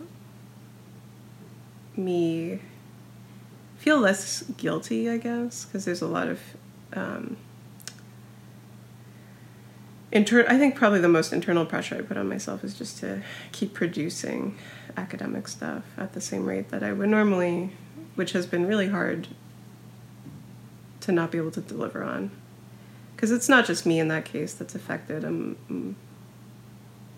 me 1.97 2.61
feel 3.79 3.99
less 3.99 4.43
guilty, 4.59 5.09
I 5.09 5.17
guess, 5.17 5.65
because 5.65 5.87
there's 5.87 6.03
a 6.03 6.09
lot 6.09 6.29
of 6.29 6.41
um, 6.93 7.39
I 10.15 10.23
think 10.23 10.77
probably 10.77 11.01
the 11.01 11.09
most 11.09 11.33
internal 11.33 11.67
pressure 11.67 11.97
I 11.97 12.03
put 12.03 12.17
on 12.17 12.29
myself 12.29 12.63
is 12.63 12.79
just 12.79 12.99
to 13.01 13.23
keep 13.51 13.75
producing 13.75 14.57
academic 14.97 15.49
stuff 15.49 15.83
at 15.97 16.13
the 16.13 16.21
same 16.21 16.47
rate 16.47 16.69
that 16.69 16.85
I 16.85 16.93
would 16.93 17.09
normally, 17.09 17.73
which 18.15 18.31
has 18.31 18.47
been 18.47 18.65
really 18.65 18.89
hard 18.89 19.27
to 21.01 21.11
not 21.11 21.33
be 21.33 21.39
able 21.39 21.51
to 21.51 21.61
deliver 21.61 22.05
on. 22.05 22.31
Because 23.17 23.33
it's 23.33 23.49
not 23.49 23.67
just 23.67 23.87
me 23.87 23.99
in 23.99 24.07
that 24.09 24.25
case 24.25 24.55
that's 24.55 24.77
affected. 24.77 25.25
Um, 25.25 25.97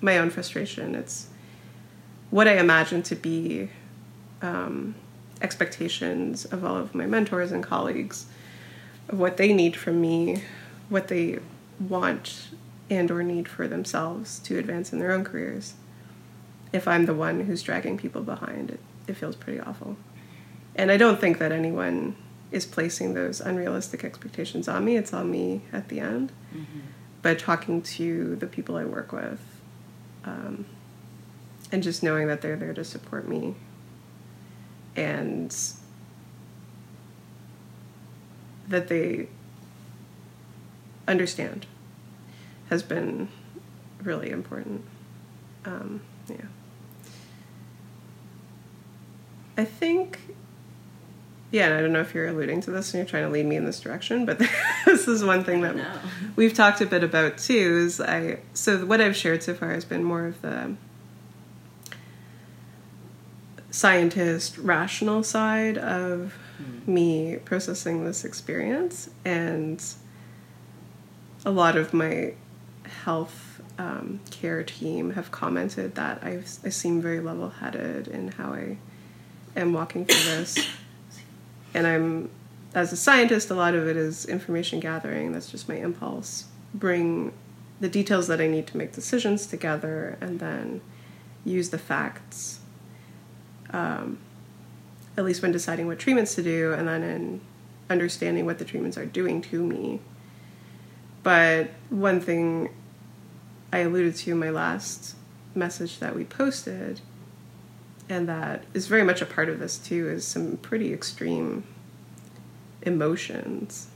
my 0.01 0.17
own 0.17 0.31
frustration. 0.31 0.95
It's 0.95 1.29
what 2.31 2.49
I 2.49 2.59
imagine 2.59 3.03
to 3.05 3.15
be 3.15 3.71
um, 4.43 4.95
expectations 5.41 6.45
of 6.45 6.65
all 6.65 6.77
of 6.77 6.95
my 6.95 7.07
mentors 7.07 7.53
and 7.53 7.63
colleagues 7.63 8.27
of 9.09 9.19
what 9.19 9.37
they 9.37 9.53
need 9.53 9.77
from 9.77 10.01
me, 10.01 10.43
what 10.89 11.09
they 11.09 11.39
want 11.79 12.49
and 12.89 13.11
or 13.11 13.23
need 13.23 13.49
for 13.49 13.69
themselves 13.69 14.39
to 14.41 14.59
advance 14.59 14.93
in 14.93 14.99
their 14.99 15.13
own 15.13 15.25
careers. 15.25 15.75
If 16.73 16.89
I'm 16.89 17.07
the 17.07 17.15
one 17.15 17.41
who's 17.41 17.63
dragging 17.63 17.97
people 17.97 18.23
behind, 18.23 18.71
it, 18.71 18.81
it 19.07 19.17
feels 19.17 19.37
pretty 19.37 19.61
awful. 19.61 19.97
And 20.75 20.91
I 20.91 20.97
don't 20.97 21.21
think 21.21 21.39
that 21.39 21.53
anyone 21.53 22.17
is 22.51 22.67
placing 22.67 23.15
those 23.15 23.41
unrealistic 23.41 24.05
expectations 24.05 24.69
on 24.69 24.85
me. 24.85 24.97
It's 24.97 25.13
on 25.13 25.31
me 25.31 25.63
at 25.73 25.89
the 25.89 26.01
end. 26.01 26.33
Mm-hmm. 26.55 26.81
But 27.23 27.39
talking 27.39 27.83
to 27.83 28.37
the 28.37 28.47
people 28.47 28.77
I 28.77 28.85
work 28.85 29.13
with, 29.13 29.41
um, 30.25 30.67
and 31.73 31.83
just 31.83 32.03
knowing 32.03 32.29
that 32.29 32.41
they're 32.41 32.57
there 32.57 32.75
to 32.75 32.85
support 32.85 33.29
me, 33.29 33.55
and 34.95 35.55
that 38.69 38.89
they 38.89 39.29
understand, 41.07 41.67
has 42.69 42.83
been 42.83 43.29
really 44.03 44.31
important. 44.31 44.85
Um, 45.65 46.03
yeah. 46.29 46.37
I 49.57 49.65
think 49.65 50.19
yeah, 51.51 51.67
and 51.67 51.75
I 51.75 51.81
don't 51.81 51.93
know 51.93 52.01
if 52.01 52.15
you're 52.15 52.27
alluding 52.27 52.61
to 52.63 52.71
this 52.71 52.93
and 52.93 52.99
you're 52.99 53.09
trying 53.09 53.23
to 53.23 53.31
lead 53.31 53.47
me 53.47 53.57
in 53.57 53.65
this 53.65 53.81
direction, 53.81 54.27
but 54.27 54.39
this 54.85 55.07
is 55.07 55.25
one 55.25 55.45
thing 55.45 55.61
that 55.63 55.77
we've 56.35 56.53
talked 56.53 56.81
a 56.81 56.87
bit 56.87 57.05
about 57.05 57.39
too. 57.39 57.85
Is 57.85 58.01
I 58.01 58.41
so 58.53 58.85
what 58.85 59.01
I've 59.01 59.17
shared 59.17 59.43
so 59.43 59.55
far 59.55 59.71
has 59.71 59.85
been 59.85 60.03
more 60.03 60.27
of 60.27 60.43
the 60.43 60.75
scientist, 63.77 64.57
rational 64.59 65.23
side 65.23 65.77
of 65.79 66.35
mm. 66.61 66.87
me 66.89 67.37
processing 67.45 68.05
this 68.05 68.25
experience, 68.25 69.11
and 69.25 69.85
a 71.45 71.51
lot 71.51 71.77
of 71.77 71.93
my 71.93 72.33
health 73.05 73.61
um, 73.79 74.21
care 74.31 74.63
team 74.63 75.13
have 75.13 75.31
commented 75.31 75.95
that 75.97 76.23
I've, 76.23 76.59
I 76.65 76.71
seem 76.71 77.03
very 77.03 77.21
level 77.21 77.51
headed 77.51 78.09
in 78.09 78.29
how 78.29 78.53
I 78.53 78.79
am 79.55 79.73
walking 79.73 80.07
through 80.07 80.25
this 80.25 80.69
and 81.77 81.87
I'm 81.87 82.31
as 82.75 82.93
a 82.93 82.97
scientist, 82.97 83.51
a 83.51 83.55
lot 83.55 83.75
of 83.75 83.87
it 83.89 83.97
is 83.97 84.27
information 84.27 84.81
gathering. 84.81 85.33
That's 85.33 85.51
just 85.51 85.69
my 85.69 85.77
impulse. 85.77 86.45
Bring 86.75 87.33
the 87.81 87.89
details 87.89 88.27
that 88.27 88.41
I 88.41 88.47
need 88.47 88.67
to 88.69 88.77
make 88.77 88.93
decisions 88.93 89.47
together, 89.47 90.19
and 90.21 90.41
then 90.41 90.83
use 91.45 91.71
the 91.71 91.79
facts. 91.79 92.61
Um, 93.77 94.19
at 95.17 95.25
least 95.25 95.43
when 95.43 95.53
deciding 95.53 95.87
what 95.87 95.99
treatments 95.99 96.35
to 96.35 96.43
do, 96.43 96.73
and 96.73 96.89
then 96.89 97.03
in 97.03 97.41
understanding 97.91 98.47
what 98.47 98.59
the 98.59 98.65
treatments 98.65 98.97
are 98.97 99.07
doing 99.07 99.41
to 99.43 99.63
me. 99.63 100.01
But 101.23 101.71
one 101.91 102.21
thing 102.21 102.71
I 103.73 103.79
alluded 103.79 104.17
to 104.17 104.33
in 104.33 104.39
my 104.39 104.51
last 104.51 105.15
message 105.55 105.99
that 105.99 106.15
we 106.15 106.25
posted 106.25 107.01
and 108.09 108.29
that 108.29 108.65
is 108.75 108.87
very 108.87 109.03
much 109.03 109.21
a 109.21 109.27
part 109.27 109.49
of 109.49 109.59
this 109.59 109.79
too 109.79 110.09
is 110.09 110.25
some 110.25 110.57
pretty 110.59 110.93
extreme 110.93 111.65
emotions 112.83 113.89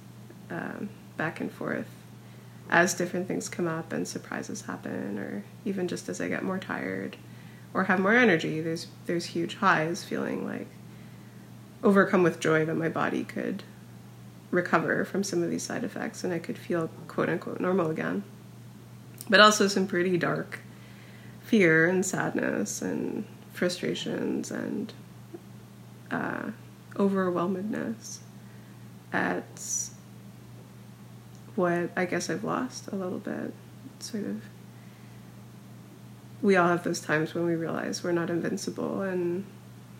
um, 0.50 0.88
back 1.16 1.40
and 1.40 1.52
forth 1.52 1.88
as 2.68 2.94
different 2.94 3.28
things 3.28 3.48
come 3.48 3.68
up 3.68 3.92
and 3.92 4.08
surprises 4.08 4.62
happen 4.62 5.18
or 5.18 5.44
even 5.64 5.86
just 5.86 6.08
as 6.08 6.20
i 6.20 6.28
get 6.28 6.42
more 6.42 6.58
tired 6.58 7.16
or 7.74 7.84
have 7.84 8.00
more 8.00 8.14
energy 8.14 8.60
there's 8.60 8.86
there's 9.06 9.26
huge 9.26 9.56
highs 9.56 10.04
feeling 10.04 10.46
like 10.46 10.66
overcome 11.82 12.22
with 12.22 12.40
joy 12.40 12.64
that 12.64 12.74
my 12.74 12.88
body 12.88 13.24
could 13.24 13.62
recover 14.50 15.04
from 15.04 15.22
some 15.22 15.42
of 15.42 15.50
these 15.50 15.62
side 15.62 15.84
effects 15.84 16.24
and 16.24 16.32
i 16.32 16.38
could 16.38 16.58
feel 16.58 16.90
quote 17.08 17.28
unquote 17.28 17.60
normal 17.60 17.90
again 17.90 18.22
but 19.28 19.40
also 19.40 19.68
some 19.68 19.86
pretty 19.86 20.18
dark 20.18 20.60
fear 21.42 21.88
and 21.88 22.04
sadness 22.04 22.82
and 22.82 23.24
frustrations 23.52 24.50
and 24.50 24.92
uh, 26.10 26.50
overwhelmedness 26.96 28.20
at 29.12 29.90
what 31.56 31.90
I 31.96 32.04
guess 32.04 32.30
I've 32.30 32.44
lost 32.44 32.88
a 32.88 32.96
little 32.96 33.18
bit. 33.18 33.52
Sort 33.98 34.24
of, 34.24 34.42
we 36.42 36.56
all 36.56 36.68
have 36.68 36.84
those 36.84 37.00
times 37.00 37.34
when 37.34 37.44
we 37.44 37.54
realize 37.54 38.02
we're 38.02 38.12
not 38.12 38.30
invincible, 38.30 39.02
and 39.02 39.44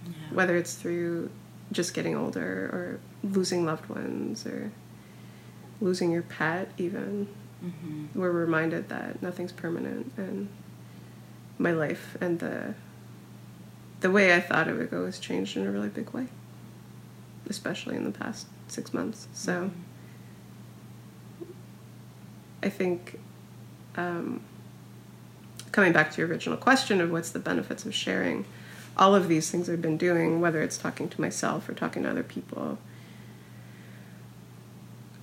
yeah. 0.07 0.12
whether 0.33 0.57
it's 0.57 0.74
through 0.74 1.31
just 1.72 1.94
getting 1.94 2.16
older 2.16 2.70
or 2.72 3.00
losing 3.22 3.64
loved 3.64 3.88
ones 3.88 4.46
or 4.46 4.72
losing 5.81 6.11
your 6.11 6.22
pet, 6.22 6.70
even, 6.79 7.29
mm-hmm. 7.64 8.18
we're 8.18 8.31
reminded 8.31 8.88
that 8.88 9.22
nothing's 9.22 9.53
permanent 9.53 10.12
and 10.16 10.48
my 11.59 11.72
life 11.72 12.16
and 12.20 12.38
the 12.40 12.74
the 14.00 14.11
way 14.11 14.35
I 14.35 14.40
thought 14.40 14.66
it 14.66 14.72
would 14.72 14.90
go 14.90 15.05
has 15.05 15.18
changed 15.18 15.59
in 15.59 15.66
a 15.66 15.70
really 15.70 15.90
big 15.90 16.11
way, 16.11 16.29
especially 17.50 17.96
in 17.96 18.05
the 18.05 18.11
past 18.11 18.46
six 18.66 18.94
months. 18.94 19.29
So 19.35 19.70
mm-hmm. 21.42 21.53
I 22.62 22.70
think 22.70 23.20
um, 23.96 24.42
coming 25.72 25.92
back 25.92 26.11
to 26.12 26.18
your 26.20 26.28
original 26.28 26.56
question 26.56 27.00
of 27.00 27.11
what's 27.11 27.30
the 27.30 27.38
benefits 27.38 27.85
of 27.85 27.94
sharing, 27.94 28.44
all 28.96 29.14
of 29.14 29.28
these 29.28 29.50
things 29.50 29.68
I've 29.68 29.83
been 29.83 29.96
doing, 29.96 30.40
whether 30.40 30.62
it's 30.62 30.76
talking 30.76 31.09
to 31.09 31.20
myself 31.20 31.68
or 31.68 31.74
talking 31.74 32.02
to 32.02 32.11
other 32.11 32.22
people, 32.22 32.78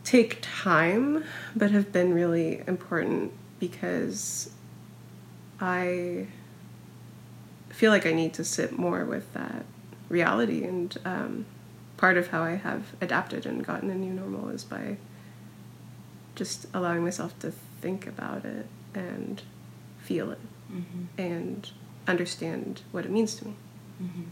take 0.04 0.40
time, 0.42 1.24
but 1.56 1.72
have 1.72 1.92
been 1.92 2.14
really 2.14 2.64
important 2.68 3.34
because 3.60 4.50
I 5.60 6.28
feel 7.70 7.92
like 7.92 8.06
I 8.06 8.14
need 8.14 8.34
to 8.36 8.44
sit 8.44 8.78
more 8.78 9.04
with 9.04 9.34
that 9.34 9.66
reality. 10.10 10.64
And 10.64 10.98
um, 11.04 11.46
part 11.98 12.18
of 12.18 12.28
how 12.28 12.42
I 12.42 12.52
have 12.56 12.96
adapted 13.02 13.46
and 13.46 13.66
gotten 13.66 13.90
a 13.90 13.96
new 13.96 14.14
normal 14.14 14.50
is 14.50 14.64
by 14.64 14.98
just 16.36 16.68
allowing 16.74 17.04
myself 17.04 17.38
to 17.40 17.52
think 17.52 18.08
about 18.08 18.46
it 18.46 18.68
and 18.94 19.42
feel 20.08 20.32
it 20.32 20.40
mm-hmm. 20.72 21.22
and 21.22 21.70
understand 22.08 22.82
what 22.92 23.06
it 23.06 23.12
means 23.12 23.36
to 23.36 23.46
me. 23.46 23.54
Mm-hmm. 24.02 24.24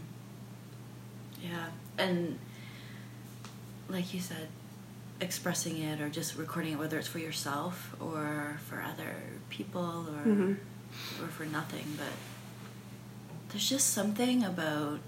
Yeah, 1.42 1.66
and 1.98 2.38
like 3.88 4.14
you 4.14 4.20
said, 4.20 4.48
expressing 5.20 5.78
it 5.78 6.00
or 6.00 6.08
just 6.08 6.36
recording 6.36 6.72
it, 6.72 6.78
whether 6.78 6.98
it's 6.98 7.08
for 7.08 7.18
yourself 7.18 7.94
or 8.00 8.58
for 8.66 8.80
other 8.80 9.14
people 9.50 10.06
or 10.08 10.24
mm-hmm. 10.24 11.22
or 11.22 11.28
for 11.28 11.44
nothing, 11.44 11.86
but 11.98 12.16
there's 13.50 13.68
just 13.68 13.90
something 13.90 14.42
about 14.42 15.00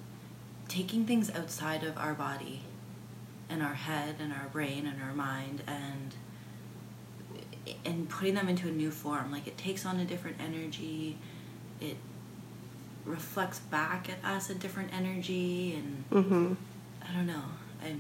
taking 0.69 1.07
things 1.07 1.31
outside 1.31 1.83
of 1.83 1.97
our 1.97 2.15
body 2.15 2.61
and 3.49 3.63
our 3.63 3.75
head 3.75 4.17
and 4.21 4.33
our 4.33 4.49
brain 4.53 4.87
and 4.87 5.03
our 5.03 5.15
mind 5.15 5.63
and 5.67 6.15
and 7.85 8.09
putting 8.09 8.35
them 8.35 8.49
into 8.49 8.69
a 8.69 8.71
new 8.71 8.91
form 8.91 9.31
like 9.33 9.47
it 9.47 9.57
takes 9.59 9.85
on 9.87 9.99
a 10.01 10.05
different 10.05 10.37
energy 10.41 11.17
it 11.81 11.97
reflects 13.05 13.59
back 13.61 14.09
at 14.11 14.23
us 14.25 14.51
a 14.51 14.55
different 14.55 14.93
energy 14.93 15.75
and 15.75 16.05
Mm-hmm. 16.11 16.53
i 17.09 17.13
don't 17.15 17.27
know 17.27 17.43
I, 17.83 17.95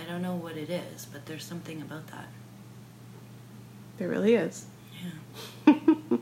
I 0.00 0.10
don't 0.10 0.22
know 0.22 0.34
what 0.34 0.56
it 0.56 0.70
is 0.70 1.06
but 1.06 1.26
there's 1.26 1.44
something 1.44 1.80
about 1.82 2.06
that 2.08 2.28
There 3.98 4.08
really 4.08 4.34
is. 4.34 4.66
yeah 5.02 5.74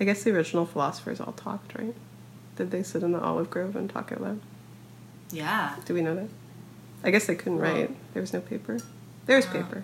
I 0.00 0.04
guess 0.04 0.22
the 0.22 0.30
original 0.30 0.64
philosophers 0.64 1.20
all 1.20 1.32
talked, 1.32 1.76
right? 1.76 1.94
Did 2.54 2.70
they 2.70 2.84
sit 2.84 3.02
in 3.02 3.10
the 3.10 3.20
olive 3.20 3.50
grove 3.50 3.74
and 3.74 3.90
talk 3.90 4.12
out 4.12 4.20
loud? 4.22 4.40
yeah 5.32 5.74
Do 5.86 5.92
we 5.94 6.02
know 6.02 6.14
that? 6.14 6.28
I 7.02 7.10
guess 7.10 7.26
they 7.26 7.34
couldn't 7.34 7.58
Well- 7.58 7.74
write. 7.74 8.14
There 8.14 8.20
was 8.22 8.32
no 8.32 8.40
paper. 8.40 8.78
There's 9.26 9.46
Uh, 9.46 9.52
paper. 9.52 9.82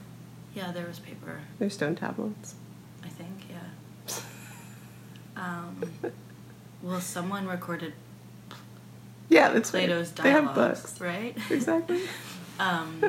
Yeah 0.54 0.70
there 0.72 0.86
was 0.86 0.98
paper 0.98 1.40
There's 1.58 1.74
stone 1.74 1.94
tablets. 1.96 2.54
i 3.04 3.08
think 3.08 3.46
yeah 3.50 4.16
um 5.36 5.90
well 6.82 7.00
someone 7.00 7.46
recorded 7.46 7.92
Yeah, 9.28 9.50
that's 9.50 9.72
right. 9.74 9.86
plato's 9.86 10.12
They 10.12 10.30
have 10.30 10.54
books. 10.54 11.00
right 11.00 11.36
Exactly. 11.50 12.00
Um, 12.60 13.02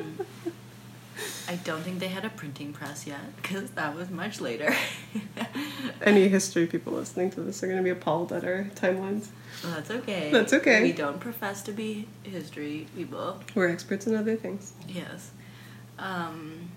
I 1.48 1.56
don't 1.64 1.82
think 1.84 2.00
they 2.00 2.08
had 2.08 2.26
a 2.26 2.30
printing 2.32 2.74
press 2.74 3.06
yet 3.06 3.36
because 3.40 3.70
that 3.72 3.96
was 3.96 4.10
much 4.10 4.42
later. 4.42 4.74
Any 6.02 6.28
history 6.30 6.66
people 6.66 6.94
listening 6.94 7.30
to 7.32 7.42
this 7.42 7.62
are 7.62 7.68
going 7.68 7.78
to 7.78 7.84
be 7.84 7.92
appalled 7.92 8.34
at 8.34 8.44
our 8.44 8.64
timelines. 8.74 9.28
well, 9.64 9.74
that's 9.76 9.92
okay. 9.92 10.32
That's 10.32 10.52
okay. 10.52 10.82
We 10.82 10.94
don't 10.94 11.20
profess 11.20 11.62
to 11.64 11.72
be 11.74 12.08
history 12.24 12.88
people. 12.96 13.40
We're 13.54 13.70
experts 13.70 14.08
in 14.08 14.16
other 14.16 14.36
things. 14.36 14.74
Yes. 14.88 15.30
Um, 16.00 16.72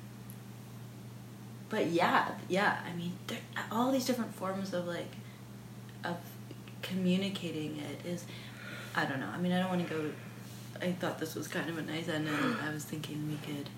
but 1.71 1.87
yeah, 1.89 2.33
yeah. 2.49 2.79
I 2.91 2.97
mean, 2.97 3.13
there, 3.27 3.39
all 3.71 3.91
these 3.93 4.07
different 4.07 4.35
forms 4.35 4.73
of 4.75 4.87
like 4.87 5.13
of 6.05 6.17
communicating 6.83 7.79
it 7.79 8.07
is. 8.07 8.25
I 8.97 9.05
don't 9.05 9.21
know. 9.21 9.29
I 9.33 9.39
mean, 9.39 9.53
I 9.53 9.61
don't 9.61 9.69
want 9.69 9.87
to 9.87 9.95
go. 9.95 10.11
I 10.81 10.93
thought 10.93 11.19
this 11.19 11.35
was 11.35 11.47
kind 11.49 11.69
of 11.69 11.77
a 11.79 11.83
nice 11.83 12.09
end, 12.09 12.27
and 12.29 12.57
I 12.69 12.73
was 12.73 12.85
thinking 12.85 13.29
we 13.29 13.37
could 13.53 13.69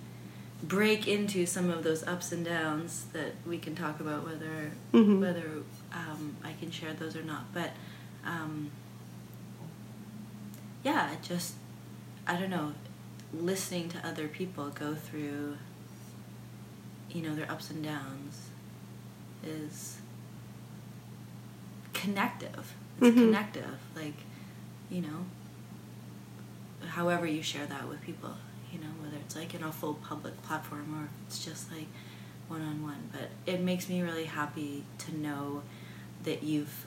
break 0.62 1.08
into 1.08 1.46
some 1.46 1.70
of 1.70 1.82
those 1.82 2.06
ups 2.06 2.32
and 2.32 2.44
downs 2.44 3.06
that 3.14 3.32
we 3.46 3.56
can 3.58 3.74
talk 3.74 3.98
about 4.00 4.24
whether 4.24 4.70
Mhm. 4.92 5.20
whether 5.20 5.50
um, 5.92 6.36
I 6.44 6.52
can 6.52 6.70
share 6.70 6.92
those 6.92 7.16
or 7.16 7.22
not. 7.22 7.52
But 7.54 7.70
um, 8.24 8.70
yeah, 10.84 11.10
just 11.22 11.54
I 12.26 12.36
don't 12.38 12.50
know, 12.50 12.74
listening 13.32 13.88
to 13.90 14.06
other 14.06 14.28
people 14.28 14.68
go 14.70 14.94
through 14.94 15.56
you 17.12 17.22
know 17.22 17.34
their 17.34 17.50
ups 17.50 17.70
and 17.70 17.82
downs 17.84 18.48
is 19.44 19.98
connective. 21.92 22.74
It's 23.00 23.08
Mhm. 23.16 23.26
connective, 23.26 23.78
like 23.94 24.14
you 24.90 25.02
know. 25.02 25.26
However 26.88 27.26
you 27.26 27.42
share 27.42 27.66
that 27.66 27.88
with 27.88 28.00
people, 28.02 28.34
you 28.72 28.78
know, 28.78 28.90
whether 29.02 29.16
it's 29.16 29.36
like 29.36 29.54
in 29.54 29.62
a 29.62 29.70
full 29.72 29.94
public 29.94 30.40
platform 30.42 30.94
or 31.02 31.08
it's 31.26 31.44
just 31.44 31.70
like 31.70 31.86
one 32.48 32.62
on 32.62 32.82
one. 32.82 33.08
But 33.12 33.30
it 33.46 33.60
makes 33.60 33.88
me 33.88 34.00
really 34.02 34.24
happy 34.24 34.84
to 34.98 35.16
know 35.16 35.62
that 36.24 36.42
you've 36.42 36.86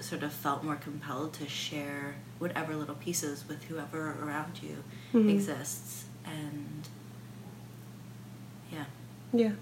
sort 0.00 0.22
of 0.24 0.32
felt 0.32 0.64
more 0.64 0.74
compelled 0.76 1.32
to 1.34 1.48
share 1.48 2.16
whatever 2.38 2.74
little 2.74 2.96
pieces 2.96 3.44
with 3.46 3.62
whoever 3.64 4.16
around 4.22 4.60
you 4.62 4.82
Mhm. 5.12 5.30
exists. 5.30 6.06
And 6.24 6.88
yeah. 9.32 9.52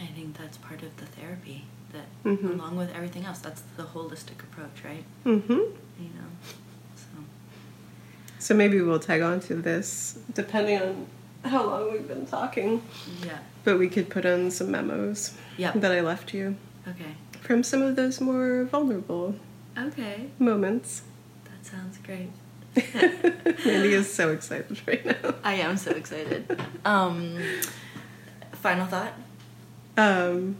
I 0.00 0.06
think 0.06 0.36
that's 0.38 0.56
part 0.58 0.82
of 0.82 0.96
the 0.96 1.06
therapy. 1.06 1.64
That 1.92 2.06
Mhm. 2.24 2.54
along 2.54 2.76
with 2.76 2.94
everything 2.94 3.24
else, 3.24 3.38
that's 3.38 3.62
the 3.76 3.82
holistic 3.84 4.40
approach, 4.42 4.84
right? 4.84 5.04
Mm-hmm. 5.24 5.52
You 5.52 6.10
know, 6.16 6.28
so 6.94 7.06
So 8.38 8.54
maybe 8.54 8.80
we'll 8.80 9.00
tag 9.00 9.22
on 9.22 9.40
to 9.48 9.54
this 9.54 10.18
depending 10.34 10.80
on 10.80 11.06
how 11.44 11.64
long 11.66 11.92
we've 11.92 12.06
been 12.06 12.26
talking. 12.26 12.82
yeah, 13.24 13.38
But 13.64 13.78
we 13.78 13.88
could 13.88 14.08
put 14.10 14.24
on 14.26 14.50
some 14.50 14.70
memos 14.70 15.32
Yep. 15.56 15.74
that 15.80 15.92
I 15.92 16.00
left 16.02 16.34
you 16.34 16.56
okay, 16.86 17.14
from 17.40 17.62
some 17.62 17.80
of 17.82 17.96
those 17.96 18.20
more 18.20 18.64
vulnerable 18.64 19.34
okay, 19.76 20.28
moments. 20.38 21.02
that 21.44 21.64
sounds 21.66 21.98
great. 22.04 22.30
Mandy 23.64 23.94
is 23.94 24.12
so 24.12 24.30
excited 24.30 24.80
right 24.86 25.04
now. 25.04 25.34
I 25.42 25.54
am 25.54 25.76
so 25.76 25.90
excited. 25.92 26.44
Um, 26.84 27.38
final 28.70 28.86
thought. 28.86 29.12
Um, 29.96 30.56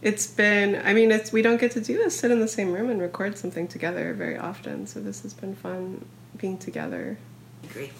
it's 0.00 0.26
been, 0.26 0.80
I 0.84 0.92
mean, 0.92 1.10
it's 1.10 1.32
we 1.32 1.42
don't 1.42 1.60
get 1.60 1.72
to 1.72 1.80
do 1.80 1.96
this, 1.96 2.18
sit 2.18 2.30
in 2.30 2.40
the 2.40 2.48
same 2.48 2.72
room 2.72 2.90
and 2.90 3.00
record 3.00 3.38
something 3.38 3.68
together 3.68 4.12
very 4.14 4.36
often. 4.36 4.86
So 4.86 5.00
this 5.00 5.22
has 5.22 5.34
been 5.34 5.54
fun 5.54 6.04
being 6.36 6.58
together. 6.58 7.18
Agree. 7.64 7.90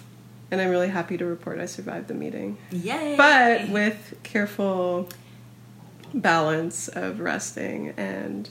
And 0.51 0.61
I'm 0.61 0.69
really 0.69 0.89
happy 0.89 1.17
to 1.17 1.25
report 1.25 1.59
I 1.59 1.65
survived 1.65 2.07
the 2.09 2.13
meeting. 2.13 2.57
Yay! 2.71 3.15
But 3.17 3.69
with 3.69 4.15
careful 4.23 5.09
balance 6.13 6.87
of 6.89 7.19
resting 7.19 7.93
and 7.97 8.49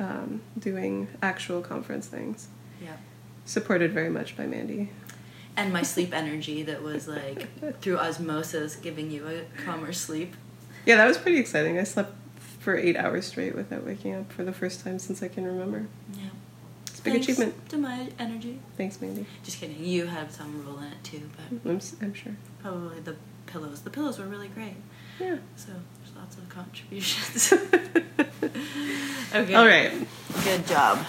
um, 0.00 0.40
doing 0.58 1.08
actual 1.22 1.60
conference 1.60 2.06
things. 2.06 2.48
yeah, 2.82 2.96
Supported 3.44 3.92
very 3.92 4.08
much 4.10 4.36
by 4.36 4.46
Mandy. 4.46 4.90
And 5.60 5.74
my 5.74 5.82
sleep 5.82 6.14
energy 6.14 6.62
that 6.62 6.82
was 6.82 7.06
like 7.06 7.80
through 7.80 7.98
osmosis 7.98 8.76
giving 8.76 9.10
you 9.10 9.26
a 9.28 9.62
calmer 9.62 9.92
sleep. 9.92 10.34
Yeah, 10.86 10.96
that 10.96 11.06
was 11.06 11.18
pretty 11.18 11.38
exciting. 11.38 11.78
I 11.78 11.84
slept 11.84 12.14
for 12.60 12.76
eight 12.76 12.96
hours 12.96 13.26
straight 13.26 13.54
without 13.54 13.84
waking 13.84 14.14
up 14.14 14.32
for 14.32 14.42
the 14.42 14.52
first 14.52 14.82
time 14.82 14.98
since 14.98 15.22
I 15.22 15.28
can 15.28 15.44
remember. 15.44 15.86
Yeah. 16.14 16.30
It's 16.86 17.00
a 17.00 17.02
big 17.02 17.12
Thanks 17.12 17.26
achievement. 17.26 17.68
to 17.68 17.76
my 17.76 18.08
energy. 18.18 18.58
Thanks, 18.78 19.00
Mandy. 19.02 19.26
Just 19.44 19.60
kidding. 19.60 19.84
You 19.84 20.06
had 20.06 20.32
some 20.32 20.64
role 20.66 20.78
in 20.78 20.84
it 20.84 21.04
too, 21.04 21.28
but 21.36 21.70
I'm, 21.70 21.80
I'm 22.00 22.14
sure. 22.14 22.36
probably 22.62 23.00
the 23.00 23.16
pillows. 23.44 23.82
The 23.82 23.90
pillows 23.90 24.18
were 24.18 24.26
really 24.26 24.48
great. 24.48 24.76
Yeah. 25.18 25.36
So 25.56 25.72
there's 25.98 26.16
lots 26.16 26.38
of 26.38 26.48
contributions. 26.48 27.52
okay. 29.34 29.54
All 29.54 29.66
right. 29.66 29.92
Good 30.42 30.66
job. 30.66 31.04